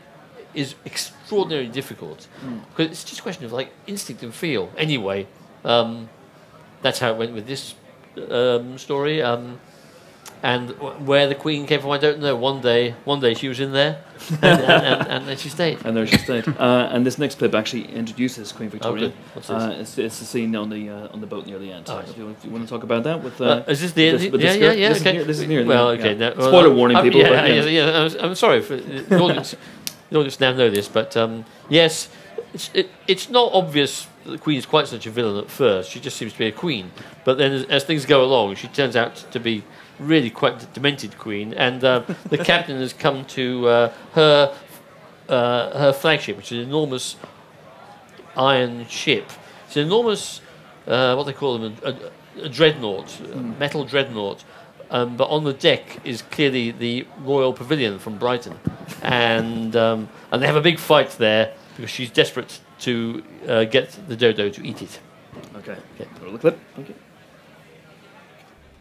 is 0.53 0.73
extraordinarily 0.85 1.69
difficult 1.69 2.27
because 2.71 2.91
it's 2.91 3.03
just 3.03 3.19
a 3.19 3.23
question 3.23 3.45
of 3.45 3.53
like 3.53 3.71
instinct 3.87 4.23
and 4.23 4.33
feel. 4.33 4.71
Anyway, 4.77 5.27
um, 5.63 6.09
that's 6.81 6.99
how 6.99 7.11
it 7.11 7.17
went 7.17 7.33
with 7.33 7.47
this 7.47 7.75
um, 8.29 8.77
story. 8.77 9.21
Um, 9.21 9.59
and 10.41 10.69
where 11.05 11.27
the 11.27 11.35
queen 11.35 11.65
came 11.67 11.81
from, 11.81 11.91
I 11.91 11.97
don't 11.97 12.21
know. 12.21 12.33
One 12.33 12.61
day, 12.61 12.95
one 13.03 13.19
day 13.19 13.33
she 13.33 13.49
was 13.49 13.59
in 13.59 13.73
there, 13.73 14.01
and, 14.41 14.43
and, 14.43 14.71
and, 14.71 15.07
and 15.09 15.27
then 15.27 15.35
she 15.37 15.49
stayed. 15.49 15.83
And 15.83 15.97
there 15.97 16.07
she 16.07 16.17
stayed. 16.17 16.47
uh, 16.47 16.87
and 16.91 17.05
this 17.05 17.17
next 17.17 17.39
clip 17.39 17.53
actually 17.53 17.93
introduces 17.93 18.53
Queen 18.53 18.69
Victoria. 18.69 19.09
good. 19.09 19.13
What's 19.33 19.49
this? 19.49 19.57
Uh, 19.61 19.77
it's, 19.77 19.97
it's 19.97 20.19
the 20.19 20.25
scene 20.25 20.55
on 20.55 20.69
the 20.69 20.89
uh, 20.89 21.09
on 21.13 21.19
the 21.19 21.27
boat 21.27 21.45
near 21.45 21.59
the 21.59 21.71
end. 21.73 21.87
Oh, 21.89 21.99
if, 21.99 22.17
you, 22.17 22.29
if 22.29 22.45
you 22.45 22.51
want 22.51 22.63
to 22.63 22.69
talk 22.69 22.83
about 22.83 23.03
that 23.03 23.21
with 23.21 23.41
uh, 23.41 23.45
Uh, 23.45 23.63
is 23.67 23.81
this 23.81 23.91
the 23.91 24.07
end? 24.07 24.21
yeah, 24.41 24.53
yeah, 24.53 24.71
yeah. 24.71 24.89
This 24.89 25.01
okay. 25.01 25.09
Is 25.09 25.15
near, 25.15 25.23
this 25.25 25.39
is 25.41 25.47
near 25.47 25.63
the 25.63 25.67
well, 25.67 25.89
end, 25.89 25.99
okay. 25.99 26.13
yeah. 26.13 26.29
no, 26.29 26.35
well, 26.37 26.47
Spoiler 26.47 26.73
warning, 26.73 26.95
I'm- 26.97 27.03
people. 27.05 27.19
Yeah, 27.19 27.45
yeah, 27.45 27.63
yeah, 27.65 27.99
I'm, 27.99 28.29
I'm 28.29 28.35
sorry 28.35 28.61
for 28.61 28.77
the 28.77 29.19
audience. 29.19 29.55
the 30.09 30.17
audience 30.17 30.39
now 30.39 30.53
know 30.53 30.69
this, 30.69 30.87
but 30.87 31.17
um, 31.17 31.43
yes, 31.67 32.07
it's, 32.53 32.69
it, 32.73 32.89
it's 33.07 33.29
not 33.29 33.51
obvious 33.53 34.07
that 34.25 34.31
the 34.31 34.37
queen 34.37 34.57
is 34.57 34.65
quite 34.65 34.87
such 34.87 35.05
a 35.05 35.11
villain 35.11 35.43
at 35.43 35.49
first. 35.49 35.91
She 35.91 35.99
just 35.99 36.17
seems 36.17 36.33
to 36.33 36.39
be 36.39 36.47
a 36.47 36.51
queen, 36.51 36.91
but 37.23 37.37
then 37.37 37.51
as, 37.51 37.63
as 37.65 37.83
things 37.83 38.05
go 38.05 38.23
along, 38.23 38.55
she 38.55 38.67
turns 38.67 38.95
out 38.95 39.15
to 39.31 39.39
be 39.39 39.63
really 39.99 40.29
quite 40.29 40.61
a 40.63 40.65
demented 40.67 41.17
queen, 41.17 41.53
and 41.53 41.83
uh, 41.83 42.03
the 42.29 42.37
captain 42.43 42.77
has 42.77 42.93
come 42.93 43.25
to 43.25 43.67
uh, 43.67 43.93
her 44.13 44.55
uh, 45.27 45.77
her 45.77 45.93
flagship, 45.93 46.37
which 46.37 46.51
is 46.51 46.63
an 46.63 46.69
enormous 46.69 47.15
iron 48.35 48.87
ship. 48.87 49.29
It's 49.67 49.77
an 49.77 49.83
enormous, 49.83 50.41
uh, 50.87 51.13
what 51.13 51.25
they 51.25 51.33
call 51.33 51.59
them, 51.59 51.75
a, 51.83 51.89
a, 51.89 52.45
a 52.45 52.49
dreadnought, 52.49 53.19
a 53.31 53.35
metal 53.35 53.85
dreadnought. 53.85 54.43
Um, 54.91 55.17
but 55.17 55.25
on 55.25 55.43
the 55.43 55.53
deck 55.53 55.99
is 56.03 56.23
clearly 56.23 56.71
the 56.71 57.05
Royal 57.19 57.53
Pavilion 57.53 57.99
from 57.99 58.17
Brighton, 58.17 58.57
and 59.03 59.75
um, 59.75 60.09
and 60.31 60.41
they 60.41 60.47
have 60.47 60.55
a 60.55 60.61
big 60.61 60.79
fight 60.79 61.11
there 61.11 61.53
because 61.79 61.89
she's 61.89 62.11
desperate 62.11 62.59
to 62.77 63.23
uh, 63.47 63.63
get 63.63 63.97
the 64.09 64.15
dodo 64.15 64.49
to 64.49 64.67
eat 64.67 64.81
it. 64.81 64.99
Okay. 65.55 65.77
Okay. 65.95 66.09
Roll 66.21 66.33
the 66.33 66.37
clip. 66.37 66.59
Thank 66.75 66.89
you. 66.89 66.95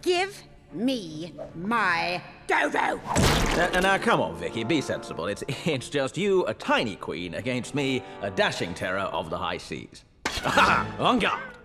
Give 0.03 0.43
me 0.73 1.33
my 1.55 2.21
dodo. 2.49 3.01
Uh, 3.07 3.81
now, 3.81 3.99
come 3.99 4.21
on, 4.21 4.37
Vicky, 4.37 4.65
be 4.65 4.81
sensible. 4.81 5.29
It's, 5.29 5.45
it's 5.65 5.89
just 5.89 6.19
you, 6.19 6.45
a 6.47 6.55
tiny 6.55 6.97
queen, 6.97 7.35
against 7.35 7.73
me, 7.73 8.03
a 8.21 8.33
dashing 8.33 8.75
terror 8.75 8.99
of 8.99 9.31
the 9.31 9.39
high 9.39 9.59
seas. 9.59 10.05
Aha! 10.45 10.97
On 10.99 11.21
guard! 11.21 11.57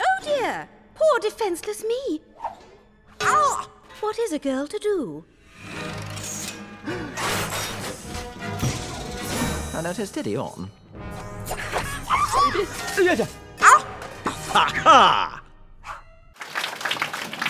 Oh 0.00 0.22
dear, 0.22 0.68
poor 0.94 1.18
defenseless 1.20 1.82
me. 1.82 2.20
Ah! 3.22 3.70
What 4.00 4.18
is 4.18 4.32
a 4.32 4.38
girl 4.38 4.66
to 4.66 4.78
do? 4.78 5.24
I 9.74 9.80
noticed, 9.80 10.14
did 10.14 10.26
he 10.26 10.36
on? 10.36 10.70
Ha 14.52 14.72
ha! 14.76 15.40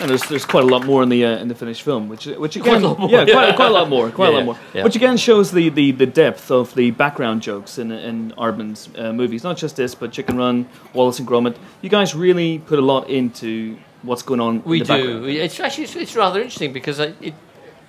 And 0.00 0.10
there's, 0.10 0.22
there's 0.24 0.44
quite 0.44 0.64
a 0.64 0.66
lot 0.66 0.84
more 0.84 1.02
in 1.02 1.08
the 1.08 1.24
uh, 1.24 1.36
in 1.38 1.48
the 1.48 1.54
finished 1.54 1.82
film, 1.82 2.08
which 2.08 2.26
which 2.26 2.56
again, 2.56 2.80
Quite 2.80 2.82
a 2.82 2.88
lot 2.88 2.98
more, 2.98 3.10
yeah, 3.10 3.24
yeah. 3.24 3.32
Quite, 3.32 3.56
quite 3.56 3.68
a 3.70 3.72
lot 3.74 3.88
more, 3.88 4.10
quite 4.10 4.28
a 4.32 4.36
lot 4.36 4.44
more, 4.44 4.58
yeah. 4.74 4.82
which 4.84 4.96
again 4.96 5.16
shows 5.16 5.52
the, 5.52 5.68
the, 5.68 5.92
the 5.92 6.06
depth 6.06 6.50
of 6.50 6.74
the 6.74 6.90
background 6.90 7.42
jokes 7.42 7.78
in 7.78 7.92
in 7.92 8.32
Aardman's 8.32 8.88
uh, 8.96 9.12
movies. 9.12 9.44
Not 9.44 9.56
just 9.56 9.76
this, 9.76 9.94
but 9.94 10.10
Chicken 10.10 10.36
Run, 10.36 10.66
Wallace 10.94 11.18
and 11.20 11.28
Gromit. 11.28 11.56
You 11.80 11.90
guys 11.90 12.14
really 12.14 12.58
put 12.58 12.78
a 12.78 12.82
lot 12.82 13.08
into 13.08 13.76
what's 14.02 14.22
going 14.22 14.40
on. 14.40 14.62
We 14.64 14.80
in 14.80 14.86
the 14.86 14.96
do. 14.96 15.02
background. 15.12 15.26
It's 15.36 15.60
actually 15.60 15.84
it's, 15.84 15.96
it's 15.96 16.16
rather 16.16 16.40
interesting 16.40 16.72
because 16.72 16.98
I, 17.00 17.14
it 17.20 17.34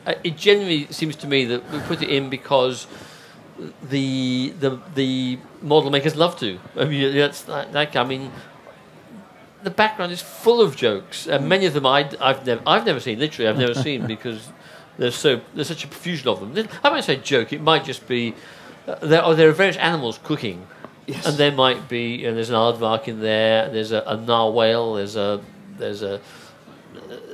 I- 0.06 0.18
it 0.24 0.38
generally 0.38 0.88
seems 0.92 1.16
to 1.18 1.28
me 1.28 1.46
that 1.46 1.72
we 1.72 1.80
put 1.80 2.02
it 2.04 2.10
in 2.10 2.30
because 2.30 2.86
the 3.84 4.54
the 4.60 4.80
the 4.96 5.40
model 5.62 5.90
makers 5.90 6.16
love 6.16 6.38
to. 6.40 6.60
I 6.76 6.86
mean, 6.86 7.16
that's 7.16 7.48
like 7.48 7.96
I 7.96 8.04
mean. 8.04 8.32
The 9.64 9.72
background 9.72 10.12
is 10.12 10.22
full 10.22 10.62
of 10.62 10.76
jokes, 10.76 11.26
and 11.26 11.50
many 11.50 11.66
of 11.66 11.74
them 11.74 11.88
I, 11.88 12.04
have 12.04 12.46
never, 12.46 12.62
I've 12.68 12.86
never 12.86 13.00
seen. 13.00 13.18
Literally, 13.18 13.50
I've 13.50 13.58
never 13.58 13.74
seen 13.74 14.06
because 14.16 14.50
there's 15.00 15.16
so 15.16 15.42
there's 15.56 15.70
such 15.70 15.84
a 15.84 15.88
profusion 15.88 16.28
of 16.28 16.40
them. 16.40 16.68
I 16.84 16.90
won't 16.92 17.04
say 17.04 17.16
joke; 17.16 17.52
it 17.52 17.62
might 17.62 17.84
just 17.84 18.08
be 18.08 18.36
uh, 18.88 18.96
there 19.02 19.24
are 19.24 19.34
there 19.34 19.50
are 19.50 19.54
various 19.54 19.78
animals 19.78 20.20
cooking, 20.24 20.68
and 21.08 21.36
there 21.38 21.52
might 21.52 21.90
be 21.90 22.18
you 22.18 22.28
know, 22.28 22.36
there's 22.36 22.50
an 22.50 22.56
aardvark 22.56 23.08
in 23.08 23.22
there, 23.22 23.70
there's 23.70 23.92
a, 23.92 24.04
a 24.06 24.18
narwhal, 24.18 24.94
there's 24.94 25.16
a 25.16 25.42
there's 25.78 26.04
a 26.04 26.22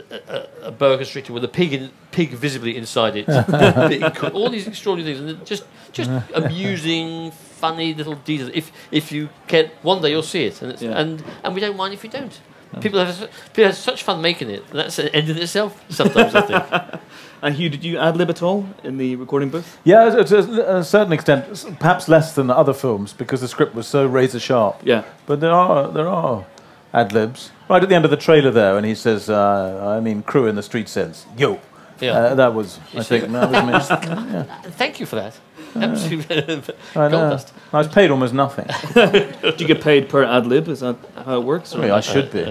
a, 0.09 0.47
a 0.63 0.71
boa 0.71 0.97
constrictor 0.97 1.33
with 1.33 1.43
a 1.43 1.49
pig 1.49 1.73
in, 1.73 1.91
pig 2.11 2.29
visibly 2.31 2.75
inside 2.77 3.15
it. 3.15 3.27
Being. 3.89 4.03
All 4.33 4.49
these 4.49 4.67
extraordinary 4.67 5.15
things, 5.17 5.31
and 5.31 5.45
just 5.45 5.63
just 5.93 6.09
amusing, 6.33 7.31
funny 7.31 7.93
little 7.93 8.15
details. 8.15 8.51
If 8.53 8.71
if 8.91 9.11
you 9.11 9.29
can, 9.47 9.71
one 9.81 10.01
day 10.01 10.09
you'll 10.11 10.23
see 10.23 10.45
it, 10.45 10.61
and 10.61 10.71
it's, 10.71 10.81
Yeah. 10.81 10.99
and 10.99 11.23
and 11.43 11.55
we 11.55 11.61
don't 11.61 11.77
mind 11.77 11.93
if 11.93 12.03
you 12.03 12.09
don't. 12.09 12.39
People 12.79 12.99
have 13.05 13.29
people 13.53 13.65
have 13.65 13.75
such 13.75 14.03
fun 14.03 14.21
making 14.21 14.49
it. 14.49 14.63
That's 14.71 14.97
an 14.99 15.09
end 15.09 15.29
in 15.29 15.37
itself. 15.37 15.71
Sometimes 15.89 16.35
I 16.35 16.41
think. 16.41 17.01
And 17.43 17.55
Hugh, 17.55 17.69
did 17.69 17.83
you 17.83 17.97
ad 17.97 18.17
lib 18.17 18.29
at 18.29 18.43
all 18.43 18.67
in 18.83 18.97
the 18.97 19.15
recording 19.15 19.49
booth? 19.49 19.79
Yeah, 19.83 20.11
to 20.23 20.37
a, 20.37 20.77
a 20.77 20.83
certain 20.83 21.11
extent, 21.11 21.65
perhaps 21.79 22.07
less 22.07 22.35
than 22.35 22.51
other 22.51 22.71
films 22.73 23.13
because 23.13 23.41
the 23.41 23.47
script 23.47 23.73
was 23.73 23.87
so 23.87 24.05
razor 24.05 24.39
sharp. 24.39 24.75
Yeah. 24.83 25.03
But 25.25 25.39
there 25.39 25.51
are 25.51 25.87
there 25.91 26.07
are 26.07 26.45
ad 26.93 27.13
libs 27.13 27.49
right 27.67 27.81
at 27.81 27.89
the 27.89 27.95
end 27.95 28.05
of 28.05 28.11
the 28.11 28.17
trailer 28.17 28.51
there, 28.51 28.77
and 28.77 28.85
he 28.85 28.93
says, 28.93 29.27
uh, 29.27 29.95
"I 29.97 29.99
mean, 29.99 30.21
crew 30.21 30.45
in 30.45 30.55
the 30.55 30.61
street 30.63 30.87
says 30.87 31.25
yo." 31.35 31.59
Yeah. 32.01 32.11
Uh, 32.13 32.35
that 32.35 32.53
was, 32.53 32.79
I 32.95 33.03
think, 33.03 33.31
that 33.31 33.49
was 33.51 33.89
me. 33.89 34.71
Thank 34.71 34.99
you 34.99 35.05
for 35.05 35.15
that. 35.17 35.39
Absolutely. 35.75 36.37
I 36.95 37.09
Gold 37.09 37.11
know. 37.11 37.29
dust. 37.29 37.53
I 37.71 37.77
was 37.77 37.87
paid 37.87 38.11
almost 38.11 38.33
nothing. 38.33 38.67
Do 38.93 39.55
you 39.57 39.67
get 39.67 39.81
paid 39.81 40.09
per 40.09 40.23
ad 40.23 40.45
lib? 40.47 40.67
Is 40.67 40.81
that 40.81 40.97
how 41.15 41.39
it 41.39 41.43
works? 41.45 41.73
I 41.73 41.79
mean, 41.79 41.91
I 41.91 42.01
should 42.01 42.31
be. 42.31 42.43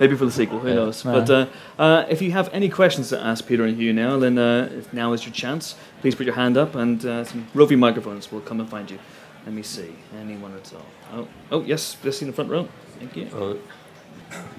Maybe 0.00 0.16
for 0.16 0.24
the 0.24 0.30
sequel, 0.30 0.58
who 0.58 0.74
knows? 0.74 1.04
No. 1.04 1.12
But 1.12 1.30
uh, 1.30 1.46
uh, 1.78 2.06
if 2.08 2.22
you 2.22 2.32
have 2.32 2.48
any 2.52 2.68
questions 2.68 3.10
to 3.10 3.20
ask 3.20 3.46
Peter 3.46 3.64
and 3.64 3.76
Hugh 3.76 3.92
now, 3.92 4.18
then 4.18 4.38
uh, 4.38 4.70
if 4.72 4.92
now 4.92 5.12
is 5.12 5.24
your 5.24 5.34
chance. 5.34 5.74
Please 6.00 6.14
put 6.14 6.24
your 6.26 6.34
hand 6.34 6.56
up, 6.56 6.74
and 6.74 7.04
uh, 7.04 7.24
some 7.24 7.46
roving 7.54 7.78
microphones 7.78 8.32
will 8.32 8.40
come 8.40 8.60
and 8.60 8.68
find 8.68 8.90
you. 8.90 8.98
Let 9.44 9.54
me 9.54 9.62
see. 9.62 9.94
Anyone 10.18 10.54
at 10.54 10.72
all? 10.74 10.86
Oh, 11.12 11.28
oh 11.52 11.62
yes, 11.62 11.96
just 12.02 12.22
in 12.22 12.28
the 12.28 12.34
front 12.34 12.50
row. 12.50 12.68
Thank 12.98 13.16
you. 13.16 13.60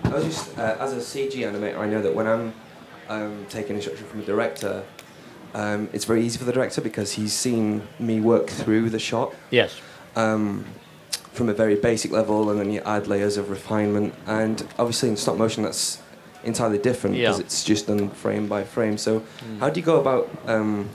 I 0.03 0.09
was 0.09 0.25
just, 0.25 0.57
uh, 0.57 0.77
as 0.79 0.93
a 0.93 0.97
CG 0.97 1.33
animator, 1.37 1.77
I 1.77 1.87
know 1.87 2.01
that 2.01 2.13
when 2.13 2.27
I'm 2.27 2.53
um, 3.09 3.45
taking 3.49 3.75
instruction 3.75 4.05
from 4.07 4.21
a 4.21 4.25
director, 4.25 4.83
um, 5.53 5.89
it's 5.93 6.05
very 6.05 6.23
easy 6.25 6.37
for 6.37 6.45
the 6.45 6.53
director 6.53 6.81
because 6.81 7.11
he's 7.13 7.33
seen 7.33 7.81
me 7.99 8.19
work 8.21 8.47
through 8.47 8.89
the 8.89 8.99
shot 8.99 9.33
Yes. 9.49 9.79
um, 10.15 10.65
from 11.33 11.49
a 11.49 11.53
very 11.53 11.75
basic 11.75 12.11
level, 12.11 12.49
and 12.49 12.59
then 12.59 12.71
you 12.71 12.81
add 12.85 13.07
layers 13.07 13.37
of 13.37 13.49
refinement. 13.49 14.13
And 14.27 14.61
obviously, 14.79 15.09
in 15.09 15.17
stop 15.17 15.37
motion, 15.37 15.63
that's 15.63 16.01
entirely 16.43 16.77
different 16.77 17.15
because 17.15 17.37
Yeah. 17.39 17.45
it's 17.45 17.63
just 17.63 17.87
done 17.87 18.09
frame 18.09 18.47
by 18.47 18.63
frame. 18.63 18.97
So, 18.97 19.23
how 19.59 19.69
do 19.69 19.79
you 19.79 19.85
go 19.85 19.99
about 19.99 20.29
um, 20.47 20.89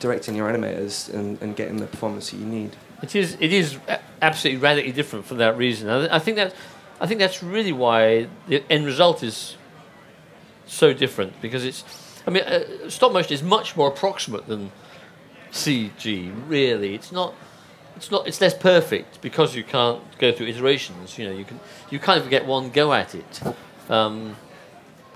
directing 0.00 0.34
your 0.34 0.50
animators 0.50 1.12
and, 1.12 1.40
and 1.42 1.54
getting 1.56 1.76
the 1.76 1.86
performance 1.86 2.30
that 2.30 2.38
you 2.38 2.46
need? 2.46 2.76
It 3.02 3.14
is. 3.16 3.36
It 3.40 3.52
is 3.52 3.78
absolutely 4.20 4.60
radically 4.62 4.92
different 4.92 5.24
for 5.26 5.34
that 5.34 5.56
reason. 5.56 5.88
I, 5.88 6.16
I 6.16 6.18
think 6.18 6.36
that. 6.36 6.54
I 7.00 7.06
think 7.06 7.18
that's 7.18 7.42
really 7.42 7.72
why 7.72 8.28
the 8.46 8.62
end 8.70 8.86
result 8.86 9.24
is 9.24 9.56
so 10.72 10.92
different 10.92 11.40
because 11.40 11.64
it's. 11.64 11.84
I 12.26 12.30
mean, 12.30 12.44
uh, 12.44 12.88
stop 12.88 13.12
motion 13.12 13.32
is 13.32 13.42
much 13.42 13.76
more 13.76 13.88
approximate 13.88 14.46
than 14.46 14.70
CG. 15.50 16.32
Really, 16.48 16.94
it's 16.94 17.12
not. 17.12 17.34
It's 17.96 18.10
not. 18.10 18.26
It's 18.26 18.40
less 18.40 18.54
perfect 18.54 19.20
because 19.20 19.54
you 19.54 19.64
can't 19.64 20.00
go 20.18 20.32
through 20.32 20.46
iterations. 20.46 21.18
You 21.18 21.26
know, 21.26 21.36
you 21.36 21.44
can. 21.44 21.60
You 21.90 21.98
kind 21.98 22.20
of 22.20 22.30
get 22.30 22.46
one 22.46 22.70
go 22.70 22.92
at 22.92 23.14
it. 23.14 23.42
Um, 23.88 24.36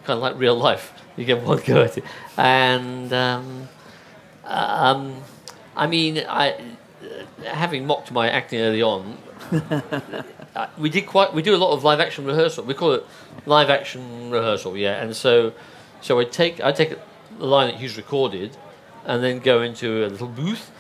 kind 0.05 0.17
of 0.17 0.23
like 0.23 0.39
real 0.39 0.57
life. 0.57 0.93
You 1.17 1.25
get 1.25 1.43
one 1.43 1.61
go 1.65 1.83
at 1.83 1.97
it, 1.97 2.05
and 2.37 3.13
um, 3.13 3.69
um, 4.45 5.23
I 5.75 5.87
mean, 5.87 6.19
I 6.29 6.61
having 7.45 7.87
mocked 7.87 8.11
my 8.13 8.29
acting 8.29 8.61
early 8.61 8.83
on, 8.83 9.19
uh, 10.57 10.67
we 10.79 10.89
did 10.91 11.07
quite. 11.07 11.33
We 11.35 11.43
do 11.43 11.55
a 11.55 11.59
lot 11.59 11.73
of 11.73 11.85
live 11.85 12.01
action 12.01 12.25
rehearsal. 12.25 12.65
We 12.65 12.75
call 12.75 12.93
it 12.93 13.07
live 13.45 13.71
action 13.71 14.31
rehearsal, 14.31 14.77
yeah. 14.77 15.03
And 15.03 15.15
so, 15.15 15.53
so 16.01 16.19
I 16.19 16.25
take 16.25 16.61
I 16.61 16.73
take 16.73 16.97
the 17.39 17.45
line 17.45 17.69
that 17.69 17.81
Hugh's 17.81 17.97
recorded, 17.97 18.57
and 19.05 19.23
then 19.23 19.39
go 19.39 19.63
into 19.63 20.05
a 20.05 20.09
little 20.09 20.29
booth, 20.29 20.71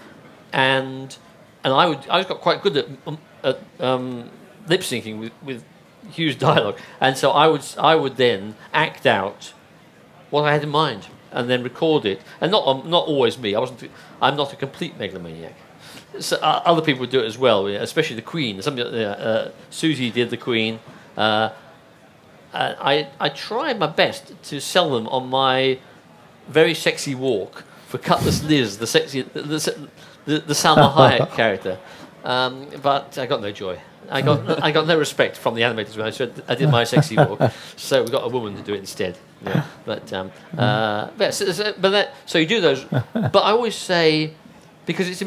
and 0.52 1.16
and 1.64 1.72
I 1.74 1.86
would 1.86 2.08
I 2.08 2.22
got 2.24 2.40
quite 2.40 2.62
good 2.62 2.76
at, 2.76 2.86
um, 3.06 3.18
at 3.44 3.60
um, 3.80 4.30
lip 4.66 4.80
syncing 4.80 5.18
with 5.18 5.32
with 5.42 5.64
Hugh's 6.10 6.36
dialogue, 6.48 6.78
and 7.00 7.16
so 7.16 7.30
I 7.30 7.46
would 7.46 7.64
I 7.78 7.94
would 7.94 8.16
then 8.16 8.56
act 8.72 9.06
out 9.06 9.52
what 10.30 10.44
I 10.44 10.52
had 10.52 10.64
in 10.64 10.70
mind 10.70 11.06
and 11.30 11.50
then 11.50 11.62
record 11.62 12.04
it. 12.06 12.20
And 12.40 12.50
not 12.50 12.66
um, 12.66 12.88
not 12.88 13.06
always 13.06 13.38
me. 13.38 13.54
I 13.54 13.60
wasn't. 13.60 13.90
I'm 14.20 14.36
not 14.36 14.52
a 14.52 14.56
complete 14.56 14.98
megalomaniac. 14.98 15.54
So, 16.20 16.37
uh, 16.37 16.62
other 16.64 16.83
people 16.83 17.00
would 17.00 17.11
do 17.11 17.20
it 17.20 17.26
as 17.26 17.38
well, 17.38 17.66
especially 17.66 18.16
the 18.16 18.22
Queen. 18.22 18.62
Some, 18.62 18.79
uh, 18.79 19.48
Susie 19.70 20.11
did 20.11 20.31
the 20.31 20.37
Queen. 20.37 20.79
Uh, 21.16 21.50
I 22.55 23.09
I 23.20 23.29
tried 23.29 23.79
my 23.79 23.87
best 23.87 24.33
to 24.44 24.61
sell 24.61 24.90
them 24.90 25.07
on 25.09 25.29
my 25.29 25.79
very 26.48 26.74
sexy 26.74 27.14
walk 27.14 27.64
for 27.88 27.98
Cutlass 27.98 28.42
Liz, 28.44 28.79
the 28.79 28.87
sexy 28.87 29.22
the 29.22 29.42
the, 29.42 29.88
the, 30.24 30.38
the 30.38 30.55
Salma 30.55 30.92
Hayek 30.92 31.33
character. 31.37 31.79
Um, 32.24 32.66
but 32.83 33.18
I 33.18 33.26
got 33.26 33.40
no 33.42 33.52
joy. 33.52 33.79
I 34.09 34.22
got 34.22 34.62
I 34.62 34.70
got 34.70 34.87
no 34.87 34.96
respect 34.98 35.37
from 35.37 35.55
the 35.55 35.62
animators 35.62 35.96
when 35.96 36.07
I 36.07 36.11
said 36.11 36.42
I 36.48 36.55
did 36.55 36.70
my 36.70 36.85
sexy 36.85 37.16
walk. 37.16 37.40
So 37.76 38.02
we 38.05 38.11
got 38.11 38.24
a 38.24 38.29
woman 38.29 38.57
to 38.57 38.62
do 38.62 38.72
it 38.74 38.79
instead. 38.79 39.18
Yeah. 39.44 39.64
But 39.85 40.12
um, 40.12 40.31
uh, 40.57 41.11
but, 41.18 41.35
so, 41.35 41.50
so- 41.52 41.74
but 41.79 41.90
that, 41.90 42.14
so 42.24 42.38
you 42.38 42.46
do 42.46 42.61
those. 42.61 42.85
But 42.85 43.40
I 43.44 43.50
always 43.50 43.74
say 43.74 44.33
because 44.87 45.09
it's 45.09 45.22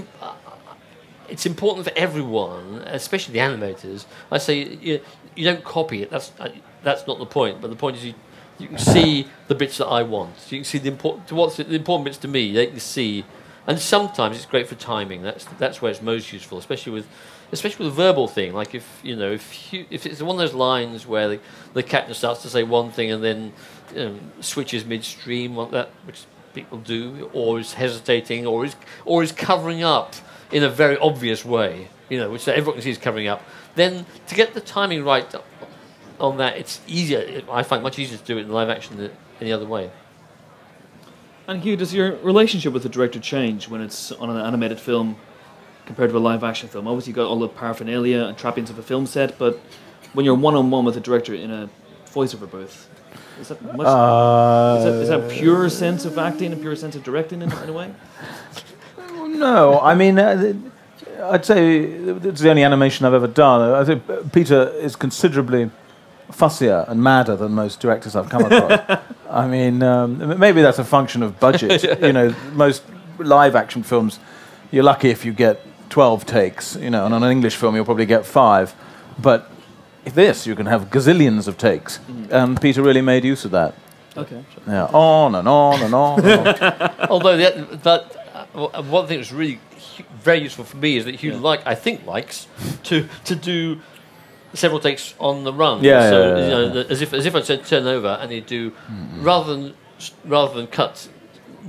it's 1.30 1.46
important 1.46 1.88
for 1.88 1.94
everyone, 1.98 2.84
especially 2.86 3.34
the 3.34 3.40
animators. 3.40 4.06
I 4.32 4.38
say 4.38 4.64
you, 4.64 5.02
you 5.36 5.46
don't 5.46 5.64
copy 5.64 6.02
it. 6.04 6.10
That's 6.10 6.32
uh, 6.40 6.50
that's 6.84 7.08
not 7.08 7.20
the 7.20 7.26
point. 7.26 7.62
But 7.62 7.70
the 7.70 7.76
point 7.76 7.98
is 7.98 8.06
you 8.06 8.14
you 8.60 8.68
can 8.68 8.78
see 8.78 9.28
the 9.48 9.56
bits 9.56 9.78
that 9.78 9.88
I 9.88 10.04
want. 10.04 10.36
You 10.50 10.60
can 10.60 10.66
see 10.66 10.80
the 10.80 10.90
important 10.90 11.32
what's 11.32 11.58
the 11.58 11.74
important 11.74 12.06
bits 12.06 12.18
to 12.20 12.28
me. 12.28 12.52
They 12.52 12.68
can 12.68 12.80
see, 12.80 13.24
and 13.66 13.80
sometimes 13.80 14.36
it's 14.36 14.46
great 14.46 14.68
for 14.68 14.76
timing. 14.76 15.22
That's 15.22 15.46
that's 15.58 15.82
where 15.82 15.92
it's 15.92 16.02
most 16.02 16.34
useful, 16.34 16.58
especially 16.58 16.94
with 16.94 17.08
especially 17.52 17.86
with 17.86 17.94
a 17.94 17.96
verbal 17.96 18.28
thing. 18.28 18.54
Like 18.54 18.76
if 18.76 19.00
you 19.04 19.16
know 19.16 19.32
if 19.32 19.74
you, 19.74 19.86
if 19.90 20.06
it's 20.06 20.22
one 20.22 20.36
of 20.36 20.40
those 20.40 20.54
lines 20.54 21.08
where 21.08 21.30
the, 21.30 21.40
the 21.74 21.84
captain 21.84 22.14
starts 22.14 22.42
to 22.44 22.50
say 22.50 22.64
one 22.64 22.92
thing 22.92 23.12
and 23.12 23.24
then 23.24 23.54
you 23.96 24.06
know, 24.06 24.20
switches 24.42 24.86
midstream, 24.86 25.56
like 25.56 25.72
that 25.72 25.90
which 26.06 26.26
people 26.54 26.80
do, 26.80 27.30
or 27.34 27.60
is 27.60 27.74
hesitating, 27.74 28.46
or 28.46 28.66
is 28.66 28.76
or 29.06 29.24
is 29.24 29.32
covering 29.32 29.84
up 29.84 30.16
in 30.52 30.64
a 30.64 30.70
very 30.70 30.98
obvious 30.98 31.46
way. 31.46 31.90
You 32.10 32.18
know, 32.20 32.30
which 32.32 32.48
everyone 32.48 32.74
can 32.74 32.82
see 32.82 32.90
is 32.90 32.98
covering 32.98 33.28
up. 33.28 33.44
Then 33.76 34.06
to 34.28 34.36
get 34.36 34.54
the 34.54 34.62
timing 34.62 35.04
right 35.04 35.34
on 36.20 36.38
that, 36.38 36.58
it's 36.58 36.82
easier. 36.88 37.44
I 37.52 37.64
find 37.64 37.84
much 37.84 38.00
easier 38.00 38.18
to 38.18 38.24
do 38.24 38.38
it 38.38 38.42
in 38.42 38.50
live 38.50 38.70
action 38.70 38.98
than 38.98 39.12
any 39.40 39.52
other 39.52 39.66
way. 39.66 39.92
And 41.48 41.64
Hugh, 41.64 41.76
does 41.76 41.94
your 41.94 42.16
relationship 42.18 42.74
with 42.74 42.84
the 42.84 42.90
director 42.90 43.20
change 43.20 43.68
when 43.70 43.82
it's 43.82 44.12
on 44.12 44.30
an 44.30 44.38
animated 44.38 44.80
film 44.80 45.18
compared 45.86 46.12
to 46.12 46.18
a 46.18 46.20
live 46.20 46.44
action 46.44 46.70
film? 46.70 46.88
Obviously, 46.88 47.10
you've 47.12 47.16
got 47.16 47.28
all 47.28 47.40
the 47.40 47.48
paraphernalia 47.48 48.24
and 48.26 48.38
trappings 48.38 48.70
of 48.70 48.78
a 48.78 48.84
film 48.84 49.06
set, 49.08 49.40
but 49.40 49.60
when 50.14 50.26
you're 50.26 50.36
one 50.36 50.56
on 50.56 50.70
one 50.70 50.86
with 50.86 50.96
a 50.98 51.00
director 51.00 51.34
in 51.34 51.50
a 51.50 51.70
voiceover 52.08 52.50
booth, 52.50 52.90
is 53.40 53.48
that 53.48 53.62
much? 53.64 53.88
is, 53.88 54.84
that, 54.84 55.02
is 55.02 55.10
that 55.10 55.22
uh, 55.22 55.30
pure 55.30 55.70
sense 55.70 56.06
of 56.06 56.18
acting 56.18 56.52
and 56.52 56.62
pure 56.62 56.76
sense 56.76 56.96
of 56.96 57.04
directing 57.04 57.42
in, 57.42 57.52
in 57.52 57.70
a 57.70 57.74
way? 57.74 57.94
No, 59.40 59.80
I 59.80 59.96
mean, 59.96 60.20
uh, 60.20 60.54
I'd 61.24 61.46
say 61.46 61.82
it's 61.84 62.42
the 62.42 62.50
only 62.50 62.64
animation 62.64 63.06
I've 63.06 63.14
ever 63.14 63.28
done. 63.28 63.74
I 63.74 63.84
think 63.84 64.32
Peter 64.34 64.70
is 64.70 64.96
considerably 64.96 65.72
fussier 66.32 66.88
and 66.88 67.02
madder 67.02 67.36
than 67.36 67.54
most 67.54 67.80
directors 67.80 68.16
I've 68.16 68.30
come 68.30 68.46
across. 68.46 69.02
I 69.30 69.48
mean, 69.48 69.82
um, 69.84 70.40
maybe 70.40 70.62
that's 70.62 70.80
a 70.80 70.84
function 70.84 71.24
of 71.24 71.40
budget. 71.40 71.84
you 72.02 72.14
know, 72.14 72.36
most 72.54 72.84
live 73.18 73.56
action 73.56 73.84
films, 73.84 74.20
you're 74.72 74.84
lucky 74.84 75.10
if 75.10 75.26
you 75.26 75.34
get 75.34 75.62
12 75.90 76.26
takes, 76.26 76.76
you 76.76 76.90
know, 76.90 77.06
and 77.06 77.14
on 77.14 77.24
an 77.24 77.32
English 77.32 77.56
film, 77.56 77.76
you'll 77.76 77.86
probably 77.86 78.06
get 78.06 78.26
five. 78.26 78.76
But 79.18 79.50
this, 80.06 80.46
you 80.48 80.56
can 80.56 80.66
have 80.66 80.90
gazillions 80.90 81.48
of 81.48 81.58
takes. 81.58 82.00
And 82.30 82.60
Peter 82.60 82.82
really 82.82 83.02
made 83.02 83.24
use 83.24 83.46
of 83.46 83.52
that. 83.52 83.76
Okay. 84.18 84.44
Yeah, 84.68 84.86
on 84.86 85.36
and 85.36 85.48
on 85.48 85.82
and 85.82 85.94
on. 85.94 86.26
And 86.26 86.50
on. 86.50 86.92
Although 87.10 87.38
that, 87.38 87.84
that 87.84 88.19
uh, 88.56 88.82
one 88.84 89.08
thing 89.08 89.18
that's 89.18 89.32
really 89.32 89.60
very 90.22 90.40
useful 90.42 90.66
for 90.66 90.78
me 90.78 90.98
is 90.98 91.06
that 91.06 91.16
Hugh 91.16 91.34
like 91.34 91.66
I 91.68 91.76
think 91.76 92.06
likes 92.06 92.48
to 92.84 93.08
to 93.26 93.36
do 93.36 93.80
several 94.54 94.80
takes 94.80 95.14
on 95.20 95.44
the 95.44 95.54
run. 95.54 95.84
Yeah, 95.84 96.10
so 96.10 96.20
yeah, 96.20 96.28
yeah, 96.38 96.44
you 96.44 96.50
know, 96.50 96.62
yeah. 96.68 96.84
the- 96.84 96.90
as 96.92 97.02
if 97.02 97.14
as 97.14 97.26
if 97.26 97.36
I 97.36 97.42
said 97.42 97.66
turn 97.66 97.86
over 97.88 98.18
and 98.22 98.32
he'd 98.32 98.46
do 98.48 98.72
rather 99.22 99.56
than 99.56 99.74
rather 100.26 100.54
than 100.56 100.68
cut, 100.68 101.08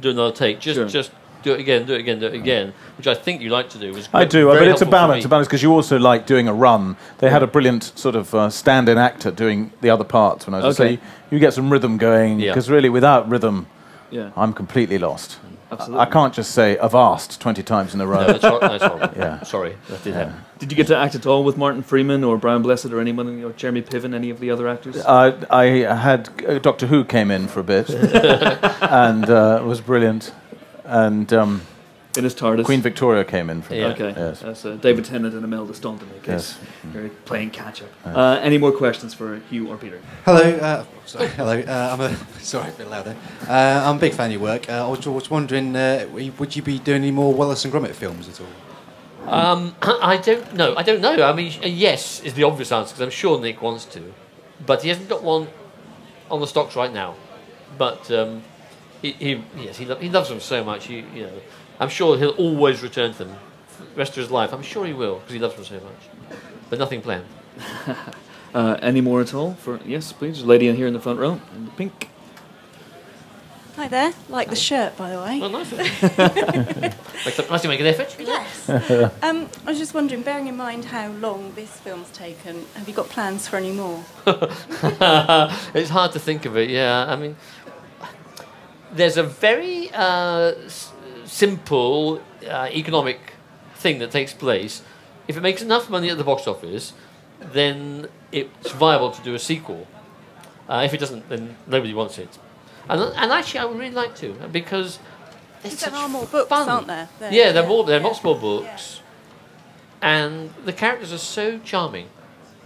do 0.00 0.10
another 0.10 0.34
take. 0.34 0.60
Just 0.60 0.76
Sure. 0.76 0.86
just 0.88 1.10
do 1.42 1.54
it 1.54 1.60
again, 1.60 1.86
do 1.86 1.94
it 1.94 2.00
again, 2.00 2.18
do 2.20 2.26
it 2.26 2.34
again, 2.34 2.74
which 2.98 3.06
I 3.06 3.14
think 3.14 3.40
you 3.40 3.48
like 3.48 3.70
to 3.70 3.78
do. 3.78 3.92
Was 3.94 4.08
I 4.12 4.24
do, 4.26 4.46
but 4.48 4.62
it's 4.68 4.82
a 4.82 4.86
balance, 4.86 5.24
me. 5.24 5.26
a 5.26 5.28
balance 5.28 5.48
because 5.48 5.62
you 5.62 5.72
also 5.72 5.98
like 5.98 6.26
doing 6.26 6.48
a 6.48 6.52
run. 6.52 6.96
They 7.18 7.30
had 7.30 7.42
a 7.42 7.46
brilliant 7.46 7.92
sort 7.98 8.14
of 8.14 8.34
uh, 8.34 8.50
stand-in 8.50 8.98
actor 8.98 9.30
doing 9.30 9.72
the 9.80 9.88
other 9.88 10.04
parts 10.04 10.46
when 10.46 10.52
I 10.54 10.58
was 10.66 10.78
Okay. 10.78 10.86
so 10.86 10.90
you, 10.92 10.98
you 11.30 11.38
get 11.38 11.54
some 11.54 11.70
rhythm 11.72 11.96
going 11.96 12.40
Yeah. 12.40 12.50
because 12.52 12.68
really 12.70 12.90
without 12.90 13.26
rhythm, 13.30 13.66
Yeah. 14.10 14.30
I'm 14.36 14.52
completely 14.52 14.98
lost. 14.98 15.38
Absolutely. 15.72 16.00
I 16.00 16.06
can't 16.06 16.34
just 16.34 16.50
say 16.52 16.76
avast 16.78 17.40
20 17.40 17.62
times 17.62 17.94
in 17.94 18.00
a 18.00 18.06
row. 18.06 18.20
No, 18.20 18.26
that's, 18.26 18.44
hor- 18.44 18.60
that's 18.60 18.84
horrible. 18.84 19.16
Yeah. 19.16 19.42
Sorry, 19.42 19.76
that 19.88 20.02
did 20.02 20.14
happen. 20.14 20.34
Did 20.58 20.70
you 20.72 20.76
get 20.76 20.88
to 20.88 20.96
act 20.96 21.14
at 21.14 21.26
all 21.26 21.44
with 21.44 21.56
Martin 21.56 21.82
Freeman 21.82 22.24
or 22.24 22.36
Brian 22.38 22.62
Blessed 22.62 22.86
or 22.86 23.00
anyone, 23.00 23.42
or 23.44 23.52
Jeremy 23.52 23.82
Piven, 23.82 24.14
any 24.14 24.30
of 24.30 24.40
the 24.40 24.50
other 24.50 24.68
actors? 24.68 24.96
Uh, 24.98 25.40
I 25.48 25.64
had 25.94 26.28
uh, 26.46 26.58
Doctor 26.58 26.86
Who 26.88 27.04
came 27.04 27.30
in 27.30 27.46
for 27.48 27.60
a 27.60 27.64
bit, 27.64 27.88
and 27.90 29.30
uh, 29.30 29.58
it 29.62 29.64
was 29.64 29.80
brilliant. 29.80 30.32
And 30.84 31.32
um, 31.32 31.62
In 32.16 32.24
his 32.24 32.34
TARDIS. 32.34 32.64
Queen 32.64 32.80
Victoria 32.80 33.24
came 33.24 33.48
in 33.50 33.62
for 33.62 33.72
Yeah. 33.74 33.88
that. 33.88 34.00
Okay. 34.00 34.20
Yes. 34.20 34.40
That's 34.40 34.64
uh, 34.64 34.74
David 34.74 35.04
Tennant 35.04 35.32
and 35.32 35.44
Imelda 35.44 35.72
Staunton, 35.74 36.08
I 36.12 36.26
guess. 36.26 36.58
Yes. 36.60 36.92
You're 36.94 37.08
playing 37.24 37.50
catch 37.50 37.82
up. 37.82 37.88
Uh, 38.04 38.40
any 38.42 38.58
more 38.58 38.72
questions 38.72 39.14
for 39.14 39.36
Hugh 39.48 39.68
or 39.68 39.76
Peter? 39.76 40.00
Hello, 40.24 40.40
uh, 40.56 40.84
sorry, 41.06 41.28
hello. 41.28 41.60
Uh, 41.60 41.90
I'm 41.92 42.00
a 42.00 42.16
sorry, 42.40 42.70
a 42.70 42.72
bit 42.72 42.90
louder. 42.90 43.14
Uh, 43.48 43.82
I'm 43.86 43.96
a 43.96 44.00
big 44.00 44.12
fan 44.12 44.26
of 44.26 44.32
your 44.32 44.40
work. 44.40 44.68
Uh, 44.68 44.84
I 44.86 44.90
was, 44.90 45.06
was 45.06 45.30
wondering, 45.30 45.76
uh, 45.76 46.08
would 46.38 46.56
you 46.56 46.62
be 46.62 46.80
doing 46.80 47.02
any 47.02 47.12
more 47.12 47.32
Wallace 47.32 47.64
and 47.64 47.72
Gromit 47.72 47.92
films 47.94 48.28
at 48.28 48.40
all? 48.40 49.32
Um, 49.32 49.76
I 49.82 50.16
don't 50.16 50.54
know. 50.54 50.74
I 50.74 50.82
don't 50.82 51.00
know. 51.00 51.22
I 51.22 51.32
mean, 51.32 51.52
yes 51.62 52.20
is 52.24 52.34
the 52.34 52.42
obvious 52.42 52.72
answer 52.72 52.92
because 52.92 53.02
I'm 53.02 53.10
sure 53.10 53.40
Nick 53.40 53.62
wants 53.62 53.84
to, 53.84 54.12
but 54.66 54.82
he 54.82 54.88
hasn't 54.88 55.08
got 55.08 55.22
one 55.22 55.46
on 56.28 56.40
the 56.40 56.46
stocks 56.48 56.74
right 56.74 56.92
now. 56.92 57.14
But 57.78 58.10
um, 58.10 58.42
he, 59.00 59.12
he 59.12 59.44
yes 59.58 59.76
he, 59.76 59.84
lo- 59.84 59.94
he 59.96 60.08
loves 60.08 60.28
them 60.28 60.40
so 60.40 60.64
much. 60.64 60.90
You, 60.90 61.04
you 61.14 61.22
know, 61.24 61.32
I'm 61.80 61.88
sure 61.88 62.16
he'll 62.18 62.30
always 62.30 62.82
return 62.82 63.12
to 63.14 63.24
them 63.24 63.36
for 63.68 63.82
the 63.84 63.94
rest 63.96 64.10
of 64.12 64.16
his 64.18 64.30
life. 64.30 64.52
I'm 64.52 64.62
sure 64.62 64.86
he 64.86 64.92
will 64.92 65.16
because 65.20 65.32
he 65.32 65.38
loves 65.38 65.54
them 65.56 65.64
so 65.64 65.74
much. 65.74 66.38
But 66.68 66.78
nothing 66.78 67.00
planned. 67.02 67.24
Uh, 68.52 68.76
any 68.82 69.00
more 69.00 69.20
at 69.20 69.32
all? 69.32 69.54
For 69.54 69.78
Yes, 69.86 70.12
please. 70.12 70.34
There's 70.34 70.42
a 70.42 70.46
lady 70.48 70.66
in 70.66 70.74
here 70.74 70.88
in 70.88 70.92
the 70.92 70.98
front 70.98 71.20
row 71.20 71.40
in 71.54 71.66
the 71.66 71.70
pink. 71.70 72.08
Hi 73.76 73.86
there. 73.86 74.12
Like 74.28 74.50
the 74.50 74.56
shirt, 74.56 74.96
by 74.96 75.10
the 75.10 75.20
way. 75.22 75.38
Well, 75.38 75.50
nice. 75.50 75.70
of 75.70 75.78
you. 75.78 75.86
Like 77.24 77.34
to- 77.36 77.46
nice 77.48 77.62
to 77.62 77.68
make 77.68 77.78
an 77.78 77.86
effort. 77.86 78.16
Yes. 78.18 78.68
um, 79.22 79.48
I 79.64 79.70
was 79.70 79.78
just 79.78 79.94
wondering, 79.94 80.22
bearing 80.22 80.48
in 80.48 80.56
mind 80.56 80.86
how 80.86 81.12
long 81.12 81.52
this 81.54 81.70
film's 81.70 82.10
taken, 82.10 82.66
have 82.74 82.88
you 82.88 82.94
got 82.94 83.08
plans 83.08 83.46
for 83.46 83.56
any 83.56 83.70
more? 83.70 84.04
it's 84.26 85.90
hard 85.90 86.10
to 86.12 86.18
think 86.18 86.44
of 86.44 86.56
it. 86.56 86.70
Yeah, 86.70 87.06
I 87.08 87.14
mean, 87.14 87.36
there's 88.92 89.16
a 89.16 89.22
very 89.22 89.90
uh, 89.92 90.54
s- 90.66 90.89
simple 91.30 92.20
uh, 92.48 92.68
economic 92.72 93.18
thing 93.76 93.98
that 94.00 94.10
takes 94.10 94.32
place. 94.34 94.82
If 95.28 95.36
it 95.36 95.40
makes 95.42 95.62
enough 95.62 95.88
money 95.88 96.10
at 96.10 96.18
the 96.18 96.24
box 96.24 96.46
office, 96.46 96.92
then 97.40 98.08
it's 98.32 98.72
viable 98.72 99.10
to 99.12 99.22
do 99.22 99.34
a 99.34 99.38
sequel. 99.38 99.86
Uh, 100.68 100.82
if 100.84 100.92
it 100.92 100.98
doesn't, 101.00 101.28
then 101.28 101.56
nobody 101.66 101.94
wants 101.94 102.18
it. 102.18 102.38
And, 102.88 103.00
and 103.00 103.30
actually, 103.32 103.60
I 103.60 103.64
would 103.66 103.78
really 103.78 103.94
like 103.94 104.16
to 104.16 104.32
because 104.50 104.98
there 105.62 105.94
are 105.94 106.08
more 106.08 106.26
books, 106.26 106.50
aren't 106.50 106.86
there? 106.88 107.08
There- 107.20 107.32
yeah, 107.32 107.52
there 107.52 107.62
are 107.62 107.68
more. 107.68 107.84
There 107.84 108.00
are 108.00 108.02
lots 108.02 108.22
more 108.24 108.36
books, 108.38 109.00
and 110.02 110.50
the 110.64 110.72
characters 110.72 111.12
are 111.12 111.18
so 111.18 111.58
charming, 111.60 112.08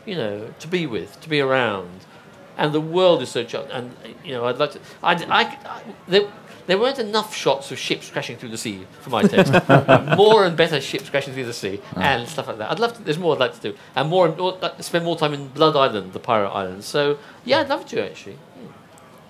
you 0.06 0.14
know, 0.14 0.54
to 0.60 0.68
be 0.68 0.86
with, 0.86 1.20
to 1.20 1.28
be 1.28 1.40
around, 1.40 1.90
and 2.56 2.72
the 2.72 2.80
world 2.80 3.20
is 3.22 3.30
so 3.30 3.42
charming. 3.44 3.72
And 3.72 3.96
you 4.24 4.32
know, 4.34 4.46
I'd 4.46 4.58
like 4.58 4.72
to. 4.72 4.80
I, 5.02 5.14
I, 5.14 5.42
I- 5.42 5.82
there, 6.08 6.30
there 6.66 6.78
weren't 6.78 6.98
enough 6.98 7.34
shots 7.34 7.70
of 7.70 7.78
ships 7.78 8.10
crashing 8.10 8.36
through 8.36 8.50
the 8.50 8.58
sea 8.58 8.86
for 9.00 9.10
my 9.10 9.22
taste. 9.22 9.52
more 10.16 10.44
and 10.44 10.56
better 10.56 10.80
ships 10.80 11.10
crashing 11.10 11.34
through 11.34 11.46
the 11.46 11.52
sea 11.52 11.80
and 11.96 12.28
stuff 12.28 12.48
like 12.48 12.58
that. 12.58 12.70
I'd 12.70 12.78
love 12.78 12.96
to. 12.96 13.02
There's 13.02 13.18
more 13.18 13.34
I'd 13.34 13.40
like 13.40 13.54
to 13.54 13.72
do, 13.72 13.78
and 13.94 14.08
more. 14.08 14.34
more 14.34 14.58
like, 14.60 14.82
spend 14.82 15.04
more 15.04 15.16
time 15.16 15.34
in 15.34 15.48
Blood 15.48 15.76
Island, 15.76 16.12
the 16.12 16.20
pirate 16.20 16.50
island. 16.50 16.84
So 16.84 17.18
yeah, 17.44 17.60
I'd 17.60 17.68
love 17.68 17.86
to 17.86 18.04
actually. 18.04 18.38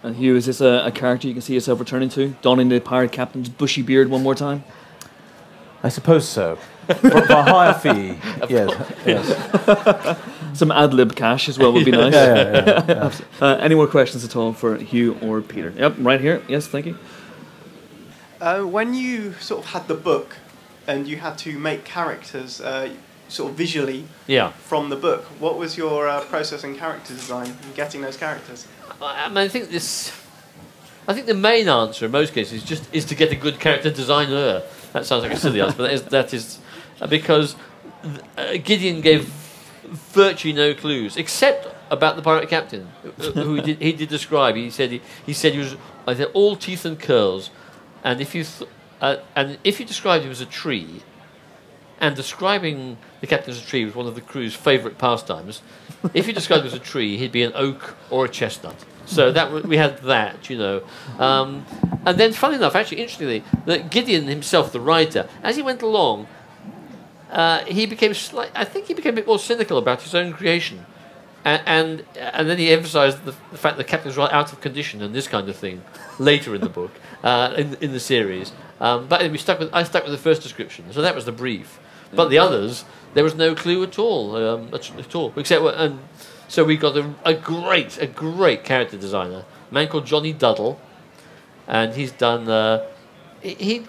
And 0.03 0.17
Hugh, 0.17 0.37
is 0.37 0.45
this 0.47 0.61
a, 0.61 0.83
a 0.85 0.93
character 0.93 1.27
you 1.29 1.33
can 1.33 1.41
see 1.41 1.55
yourself 1.55 1.81
returning 1.81 2.11
to? 2.11 2.37
Donning 2.43 2.69
the 2.69 2.79
pirate 2.79 3.11
captain's 3.11 3.49
bushy 3.49 3.81
beard 3.81 4.11
one 4.11 4.23
more 4.23 4.35
time? 4.35 4.63
I 5.83 5.89
suppose 5.89 6.29
so. 6.29 6.59
for, 6.87 6.95
for 6.95 7.17
a 7.17 7.43
higher 7.43 7.73
fee, 7.73 8.19
yes. 8.51 8.93
yes. 9.07 10.19
Some 10.59 10.71
ad 10.71 10.93
lib 10.93 11.17
cash 11.17 11.49
as 11.49 11.59
well 11.59 11.73
would 11.73 11.85
be 11.85 11.91
nice. 11.91 12.13
Yeah, 12.13 12.35
yeah, 12.35 12.85
yeah, 12.87 13.15
uh, 13.41 13.57
any 13.57 13.75
more 13.75 13.87
questions 13.87 14.25
at 14.25 14.37
all 14.37 14.53
for 14.53 14.77
Hugh 14.77 15.19
or 15.23 15.41
Peter? 15.41 15.73
Yep, 15.77 15.97
right 15.99 16.21
here. 16.21 16.43
Yes, 16.49 16.67
thank 16.67 16.87
you. 16.87 16.99
Uh, 18.45 18.63
when 18.63 18.93
you 18.93 19.33
sort 19.41 19.65
of 19.65 19.71
had 19.71 19.89
the 19.89 19.95
book 19.95 20.37
and 20.87 21.09
you 21.09 21.17
had 21.17 21.39
to 21.39 21.59
make 21.59 21.83
characters 21.83 22.61
uh, 22.61 22.91
sort 23.29 23.51
of 23.51 23.57
visually 23.57 24.05
Yeah. 24.27 24.51
from 24.51 24.91
the 24.91 24.97
book, 24.97 25.25
what 25.41 25.57
was 25.57 25.79
your 25.79 26.07
uh, 26.07 26.21
process 26.27 26.63
in 26.63 26.77
character 26.77 27.15
design 27.15 27.47
in 27.47 27.73
getting 27.75 28.03
those 28.03 28.19
characters? 28.19 28.67
I 29.01 29.29
mean, 29.29 29.39
I 29.39 29.49
think 29.49 29.71
this. 29.71 30.13
I 31.09 31.15
think 31.15 31.27
the 31.27 31.35
main 31.35 31.69
answer 31.71 32.05
in 32.05 32.11
most 32.11 32.35
cases 32.35 32.53
is 32.63 32.65
just 32.65 32.85
is 32.93 33.07
to 33.07 33.15
get 33.15 33.33
a 33.33 33.37
good 33.37 33.59
character 33.59 33.91
designer. 33.91 34.63
That 34.93 35.07
sounds 35.07 35.23
like 35.23 35.33
a 35.33 35.37
silly 35.39 35.63
answer, 35.63 35.79
but 35.79 35.85
that 35.85 35.93
is, 35.95 36.03
that 36.03 36.35
is 36.35 36.59
uh, 37.01 37.07
because 37.07 37.57
uh, 38.37 38.59
Gideon 38.63 39.01
gave 39.01 39.25
virtually 40.13 40.53
no 40.53 40.75
clues 40.75 41.17
except 41.17 41.67
about 41.91 42.17
the 42.17 42.23
pirate 42.23 42.51
captain, 42.51 42.89
who 43.35 43.55
he 43.55 43.61
did, 43.63 43.79
he 43.81 43.93
did 43.93 44.11
describe. 44.11 44.55
He 44.55 44.69
said 44.69 44.91
he, 44.91 45.01
he 45.25 45.33
said 45.33 45.53
he 45.55 45.61
was 45.61 45.77
I 46.07 46.15
think 46.15 46.31
all 46.35 46.57
teeth 46.57 46.85
and 46.85 46.99
curls, 46.99 47.51
and 48.05 48.21
if 48.21 48.35
you 48.35 48.45
th- 48.45 48.71
uh, 49.01 49.17
and 49.35 49.59
if 49.65 49.81
you 49.81 49.87
described 49.87 50.25
him 50.25 50.31
as 50.31 50.41
a 50.41 50.47
tree, 50.47 51.03
and 52.01 52.15
describing 52.17 52.99
the 53.21 53.27
captain 53.27 53.51
as 53.51 53.63
a 53.63 53.67
tree 53.67 53.85
was 53.85 53.95
one 53.95 54.07
of 54.07 54.15
the 54.15 54.21
crew's 54.21 54.55
favourite 54.55 54.99
pastimes. 54.99 55.63
if 56.15 56.27
you 56.27 56.33
described 56.33 56.63
him 56.63 56.67
as 56.67 56.75
a 56.75 56.79
tree, 56.79 57.17
he'd 57.17 57.33
be 57.33 57.43
an 57.43 57.53
oak 57.55 57.97
or 58.11 58.27
a 58.27 58.29
chestnut. 58.29 58.85
So 59.07 59.33
that 59.33 59.47
w- 59.47 59.67
we 59.67 59.77
had 59.77 59.99
that, 60.03 60.51
you 60.51 60.59
know. 60.59 60.83
Um, 61.19 61.65
and 62.07 62.19
then, 62.19 62.33
funnily 62.33 62.59
enough, 62.59 62.75
actually, 62.75 63.01
interestingly, 63.01 63.45
that 63.67 63.91
Gideon 63.91 64.27
himself, 64.27 64.73
the 64.73 64.81
writer, 64.81 65.29
as 65.43 65.57
he 65.57 65.63
went 65.63 65.83
along, 65.83 66.27
uh, 67.31 67.65
he 67.65 67.87
became 67.87 68.15
slight. 68.15 68.51
I 68.55 68.65
think 68.65 68.87
he 68.87 68.95
became 68.95 69.15
a 69.15 69.17
bit 69.17 69.27
more 69.27 69.39
cynical 69.39 69.79
about 69.79 70.03
his 70.03 70.15
own 70.15 70.33
creation, 70.33 70.85
and 71.45 71.63
and, 71.67 72.05
and 72.17 72.49
then 72.49 72.59
he 72.59 72.71
emphasised 72.71 73.25
the, 73.25 73.33
the 73.53 73.59
fact 73.59 73.77
that 73.77 73.85
the 73.87 73.91
captain 73.91 74.09
was 74.09 74.17
right 74.17 74.33
out 74.33 74.53
of 74.53 74.61
condition 74.61 75.03
and 75.03 75.15
this 75.15 75.29
kind 75.29 75.49
of 75.49 75.57
thing 75.57 75.83
later 76.19 76.55
in 76.55 76.61
the 76.61 76.69
book, 76.69 76.91
uh, 77.25 77.55
in 77.57 77.77
in 77.81 77.93
the 77.93 78.01
series. 78.01 78.53
Um, 78.81 79.07
but 79.07 79.31
we 79.31 79.39
stuck 79.39 79.59
with 79.59 79.73
I 79.73 79.83
stuck 79.85 80.03
with 80.05 80.13
the 80.13 80.19
first 80.19 80.43
description, 80.43 80.85
so 80.93 81.03
that 81.03 81.15
was 81.15 81.25
the 81.25 81.33
brief. 81.33 81.79
But 82.13 82.29
the 82.29 82.39
others, 82.39 82.85
there 83.15 83.25
was 83.25 83.35
no 83.35 83.57
clue 83.57 83.83
at 83.83 83.99
all, 83.99 84.37
um, 84.37 84.69
at, 84.73 84.97
at 84.97 85.15
all. 85.17 85.33
Except 85.37 85.65
and 85.65 85.99
so 86.47 86.63
we 86.63 86.77
got 86.77 86.97
a, 86.97 87.13
a 87.25 87.35
great 87.35 87.99
a 88.01 88.07
great 88.07 88.63
character 88.65 88.97
designer, 88.97 89.45
a 89.71 89.75
man 89.75 89.89
called 89.89 90.07
Jonny 90.07 90.33
Duddle, 90.33 90.79
and 91.67 91.95
he's 91.95 92.13
done 92.13 92.49
uh, 92.49 92.87
he- 93.41 93.55
he 93.55 93.87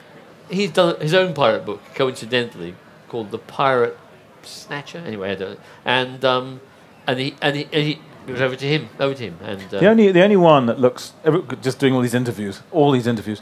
he's 0.49 0.71
done 0.71 0.99
his 0.99 1.13
own 1.13 1.33
pirate 1.33 1.65
book 1.65 1.81
coincidentally 1.93 2.75
called 3.09 3.31
the 3.31 3.37
Pirate 3.37 3.97
Snatcher. 4.43 4.99
Anyway, 4.99 5.31
I 5.31 5.35
don't. 5.35 5.59
And 5.83 6.23
um, 6.25 6.61
and 7.07 7.19
he 7.19 7.35
and 7.41 7.55
he, 7.55 7.63
and 7.73 7.83
he 7.83 7.99
it 8.27 8.31
was 8.31 8.41
over 8.41 8.55
to 8.55 8.65
him, 8.67 8.89
over 8.99 9.13
to 9.13 9.23
him, 9.23 9.37
and 9.43 9.61
uh, 9.73 9.79
The 9.79 9.87
only 9.87 10.11
the 10.11 10.23
only 10.23 10.35
one 10.37 10.65
that 10.65 10.79
looks 10.79 11.13
every- 11.23 11.43
just 11.61 11.79
doing 11.79 11.93
all 11.93 12.01
these 12.01 12.13
interviews, 12.15 12.61
all 12.71 12.91
these 12.91 13.05
interviews, 13.07 13.41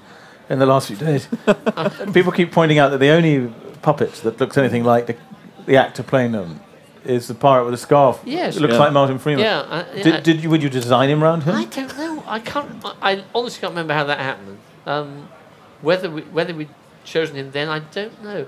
in 0.49 0.59
the 0.59 0.65
last 0.65 0.87
few 0.87 0.97
days, 0.97 1.27
people 2.13 2.31
keep 2.31 2.51
pointing 2.51 2.79
out 2.79 2.89
that 2.89 2.99
the 2.99 3.09
only 3.09 3.53
puppet 3.81 4.13
that 4.23 4.39
looks 4.39 4.57
anything 4.57 4.83
like 4.83 5.05
the, 5.07 5.15
the 5.65 5.77
actor 5.77 6.03
playing 6.03 6.33
them 6.33 6.59
is 7.05 7.27
the 7.27 7.33
pirate 7.35 7.65
with 7.65 7.73
a 7.73 7.77
scarf. 7.77 8.21
Yes. 8.25 8.55
it 8.57 8.61
looks 8.61 8.73
Yeah. 8.73 8.79
like 8.79 8.93
Martin 8.93 9.19
Freeman. 9.19 9.43
Yeah, 9.43 9.85
yeah. 9.95 10.03
Did, 10.03 10.23
did 10.23 10.43
you 10.43 10.49
would 10.49 10.61
you 10.63 10.69
design 10.69 11.09
him 11.09 11.23
around 11.23 11.43
him? 11.43 11.55
I 11.55 11.65
don't 11.65 11.97
know. 11.97 12.23
I 12.27 12.39
can't. 12.39 12.69
I, 12.85 12.93
I 13.13 13.23
honestly 13.33 13.61
can't 13.61 13.71
remember 13.71 13.93
how 13.93 14.03
that 14.05 14.19
happened. 14.19 14.57
Um, 14.85 15.29
whether 15.81 16.09
we 16.09 16.21
whether 16.23 16.53
we'd 16.53 16.69
chosen 17.05 17.35
him 17.37 17.51
then, 17.51 17.67
I 17.69 17.79
don't 17.79 18.21
know. 18.23 18.47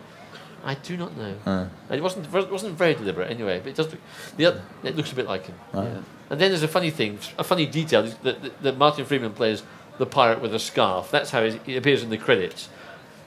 I 0.65 0.73
do 0.73 0.97
not 0.97 1.15
know. 1.15 1.35
Uh. 1.45 1.67
It 1.93 2.01
wasn't 2.01 2.25
it 2.33 2.51
wasn't 2.51 2.75
very 2.75 2.95
deliberate 2.95 3.29
anyway. 3.29 3.59
But 3.59 3.69
it 3.69 3.75
does. 3.75 3.91
Look, 3.91 4.01
the 4.35 4.45
other, 4.47 4.61
it 4.83 4.95
looks 4.95 5.11
a 5.11 5.15
bit 5.15 5.27
like 5.27 5.45
him. 5.45 5.55
Ah. 5.73 5.83
Yeah. 5.83 6.01
And 6.31 6.41
then 6.41 6.49
there's 6.49 6.63
a 6.63 6.67
funny 6.67 6.89
thing, 6.89 7.19
a 7.37 7.43
funny 7.43 7.67
detail 7.67 8.01
that, 8.01 8.41
that, 8.41 8.63
that 8.63 8.77
Martin 8.77 9.05
Freeman 9.05 9.33
plays 9.33 9.61
the 9.99 10.07
pirate 10.07 10.41
with 10.41 10.55
a 10.55 10.59
scarf. 10.59 11.11
That's 11.11 11.29
how 11.29 11.43
he 11.43 11.59
he 11.65 11.77
appears 11.77 12.01
in 12.03 12.09
the 12.09 12.17
credits. 12.17 12.67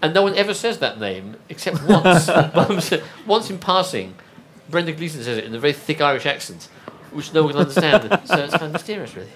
And 0.02 0.12
no 0.14 0.22
one 0.22 0.34
ever 0.34 0.52
says 0.54 0.78
that 0.78 0.98
name 0.98 1.36
except 1.48 1.82
once. 1.88 2.28
once 3.26 3.50
in 3.50 3.58
passing, 3.58 4.14
Brendan 4.68 4.96
Gleeson 4.96 5.22
says 5.22 5.38
it 5.38 5.44
in 5.44 5.54
a 5.54 5.58
very 5.58 5.72
thick 5.72 6.00
Irish 6.00 6.26
accent. 6.26 6.68
which 7.12 7.32
no 7.32 7.42
one 7.44 7.52
can 7.52 7.60
understand. 7.60 8.02
so 8.24 8.36
it's 8.36 8.52
kind 8.52 8.64
of 8.64 8.72
mysterious, 8.72 9.14
really. 9.14 9.28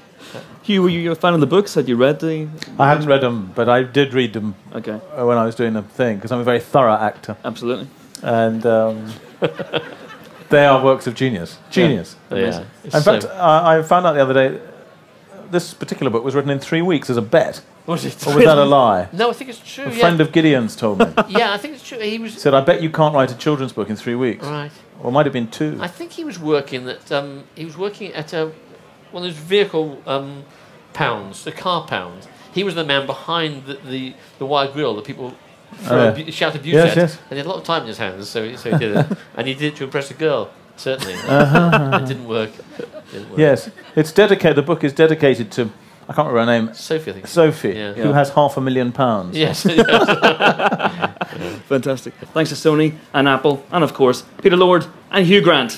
Hugh, 0.63 0.83
were 0.83 0.89
you 0.89 1.13
a 1.13 1.15
fan 1.15 1.35
of 1.35 1.41
the 1.41 1.47
books? 1.47 1.75
Had 1.75 1.89
you 1.89 1.97
read 1.97 2.21
the? 2.21 2.49
I 2.79 2.89
hadn't 2.89 3.07
read 3.07 3.21
them, 3.21 3.53
but 3.55 3.69
I 3.69 3.83
did 3.83 4.15
read 4.15 4.33
them 4.33 4.55
Okay. 4.75 5.01
uh, 5.17 5.27
when 5.27 5.39
I 5.39 5.45
was 5.45 5.55
doing 5.55 5.73
the 5.75 5.83
thing 5.83 6.17
because 6.17 6.33
I'm 6.33 6.41
a 6.41 6.45
very 6.45 6.61
thorough 6.61 6.95
actor. 6.95 7.37
Absolutely. 7.45 7.89
And 8.23 8.65
um, 8.67 9.13
they 10.51 10.65
are 10.65 10.83
works 10.85 11.07
of 11.07 11.15
genius. 11.15 11.59
Genius. 11.71 12.17
Yeah. 12.31 12.37
Yeah. 12.39 12.65
In 12.85 13.03
fact, 13.03 13.23
so- 13.25 13.31
I 13.31 13.79
I 13.79 13.83
found 13.83 14.07
out 14.07 14.13
the 14.15 14.23
other 14.23 14.35
day 14.35 14.61
this 15.51 15.75
particular 15.75 16.11
book 16.11 16.25
was 16.25 16.35
written 16.35 16.51
in 16.51 16.59
three 16.59 16.83
weeks 16.83 17.11
as 17.11 17.17
a 17.17 17.23
bet. 17.23 17.63
Was 17.87 18.05
it? 18.05 18.27
Or 18.27 18.37
was 18.37 18.45
that 18.45 18.59
a 18.59 18.65
lie? 18.65 19.09
No, 19.13 19.31
I 19.31 19.33
think 19.33 19.51
it's 19.51 19.59
true. 19.59 19.85
A 19.85 19.91
yeah. 19.91 19.99
friend 19.99 20.21
of 20.21 20.31
Gideon's 20.33 20.77
told 20.77 21.01
me. 21.01 21.07
yeah, 21.29 21.53
I 21.53 21.59
think 21.59 21.75
it's 21.75 21.87
true. 21.87 21.99
He 21.99 22.19
was. 22.19 22.41
said, 22.41 22.55
I 22.55 22.61
bet 22.61 22.81
you 22.81 22.91
can't 22.91 23.15
write 23.15 23.33
a 23.33 23.37
children's 23.37 23.73
book 23.73 23.91
in 23.91 23.97
three 23.97 24.15
weeks. 24.15 24.47
Right. 24.47 24.71
Or 25.01 25.09
it 25.09 25.13
might 25.13 25.27
have 25.27 25.33
been 25.33 25.49
two. 25.49 25.79
I 25.81 25.89
think 25.89 26.13
he 26.13 26.25
was 26.25 26.39
working 26.39 26.85
that. 26.85 27.11
um, 27.11 27.45
he 27.57 27.65
was 27.65 27.77
working 27.77 28.13
at 28.13 28.33
a 28.33 28.53
one 29.13 29.23
of 29.25 29.29
those 29.35 29.39
vehicle 29.43 30.01
um, 30.07 30.45
pounds, 30.93 31.45
the 31.45 31.53
car 31.53 31.87
pound. 31.87 32.27
He 32.53 32.65
was 32.65 32.75
the 32.75 32.85
man 32.85 33.07
behind 33.07 33.65
the 33.67 33.75
the, 33.75 34.15
the 34.39 34.47
wire 34.47 34.69
grill 34.71 34.95
that 34.97 35.05
people 35.05 35.35
throw 35.85 36.09
Oh, 36.11 36.15
yeah. 36.17 36.31
shout 36.31 36.55
abuse 36.55 36.75
Yes, 36.75 36.91
at. 36.91 36.97
yes. 36.97 37.19
And 37.31 37.31
he 37.31 37.37
had 37.39 37.47
a 37.47 37.49
lot 37.49 37.59
of 37.59 37.65
time 37.65 37.83
in 37.83 37.89
his 37.89 37.99
hands, 37.99 38.29
so 38.29 38.47
he, 38.49 38.57
so 38.57 38.71
he 38.73 38.79
did 38.79 38.97
it. 38.97 39.07
and 39.37 39.47
he 39.49 39.55
did 39.55 39.73
it 39.73 39.77
to 39.77 39.85
impress 39.85 40.11
a 40.11 40.15
girl, 40.15 40.51
certainly. 40.77 41.15
Uh-huh. 41.29 42.01
it 42.03 42.07
didn't 42.09 42.27
work. 42.29 42.51
Didn't 43.11 43.31
work. 43.31 43.39
Yes, 43.39 43.71
it's 43.97 44.13
dedicated. 44.13 44.57
The 44.57 44.63
book 44.63 44.85
is 44.85 44.93
dedicated 44.93 45.51
to 45.53 45.71
I 46.09 46.13
can't 46.15 46.29
remember 46.29 46.53
her 46.53 46.61
name. 46.67 46.75
Sophie, 46.75 47.11
I 47.13 47.15
think. 47.15 47.27
Sophie, 47.29 47.69
Yeah. 47.75 47.93
who 47.95 48.09
Yeah. 48.09 48.15
has 48.15 48.31
half 48.31 48.57
a 48.57 48.61
million 48.61 48.91
pounds. 48.93 49.37
Yes. 49.37 49.63
Fantastic. 51.69 52.13
Thanks 52.35 52.51
to 52.51 52.57
Sony 52.57 52.97
and 53.15 53.29
Apple, 53.29 53.65
and 53.71 53.83
of 53.85 53.95
course 53.95 54.25
Peter 54.43 54.57
Lord 54.57 54.87
and 55.11 55.25
Hugh 55.27 55.41
Grant. 55.41 55.77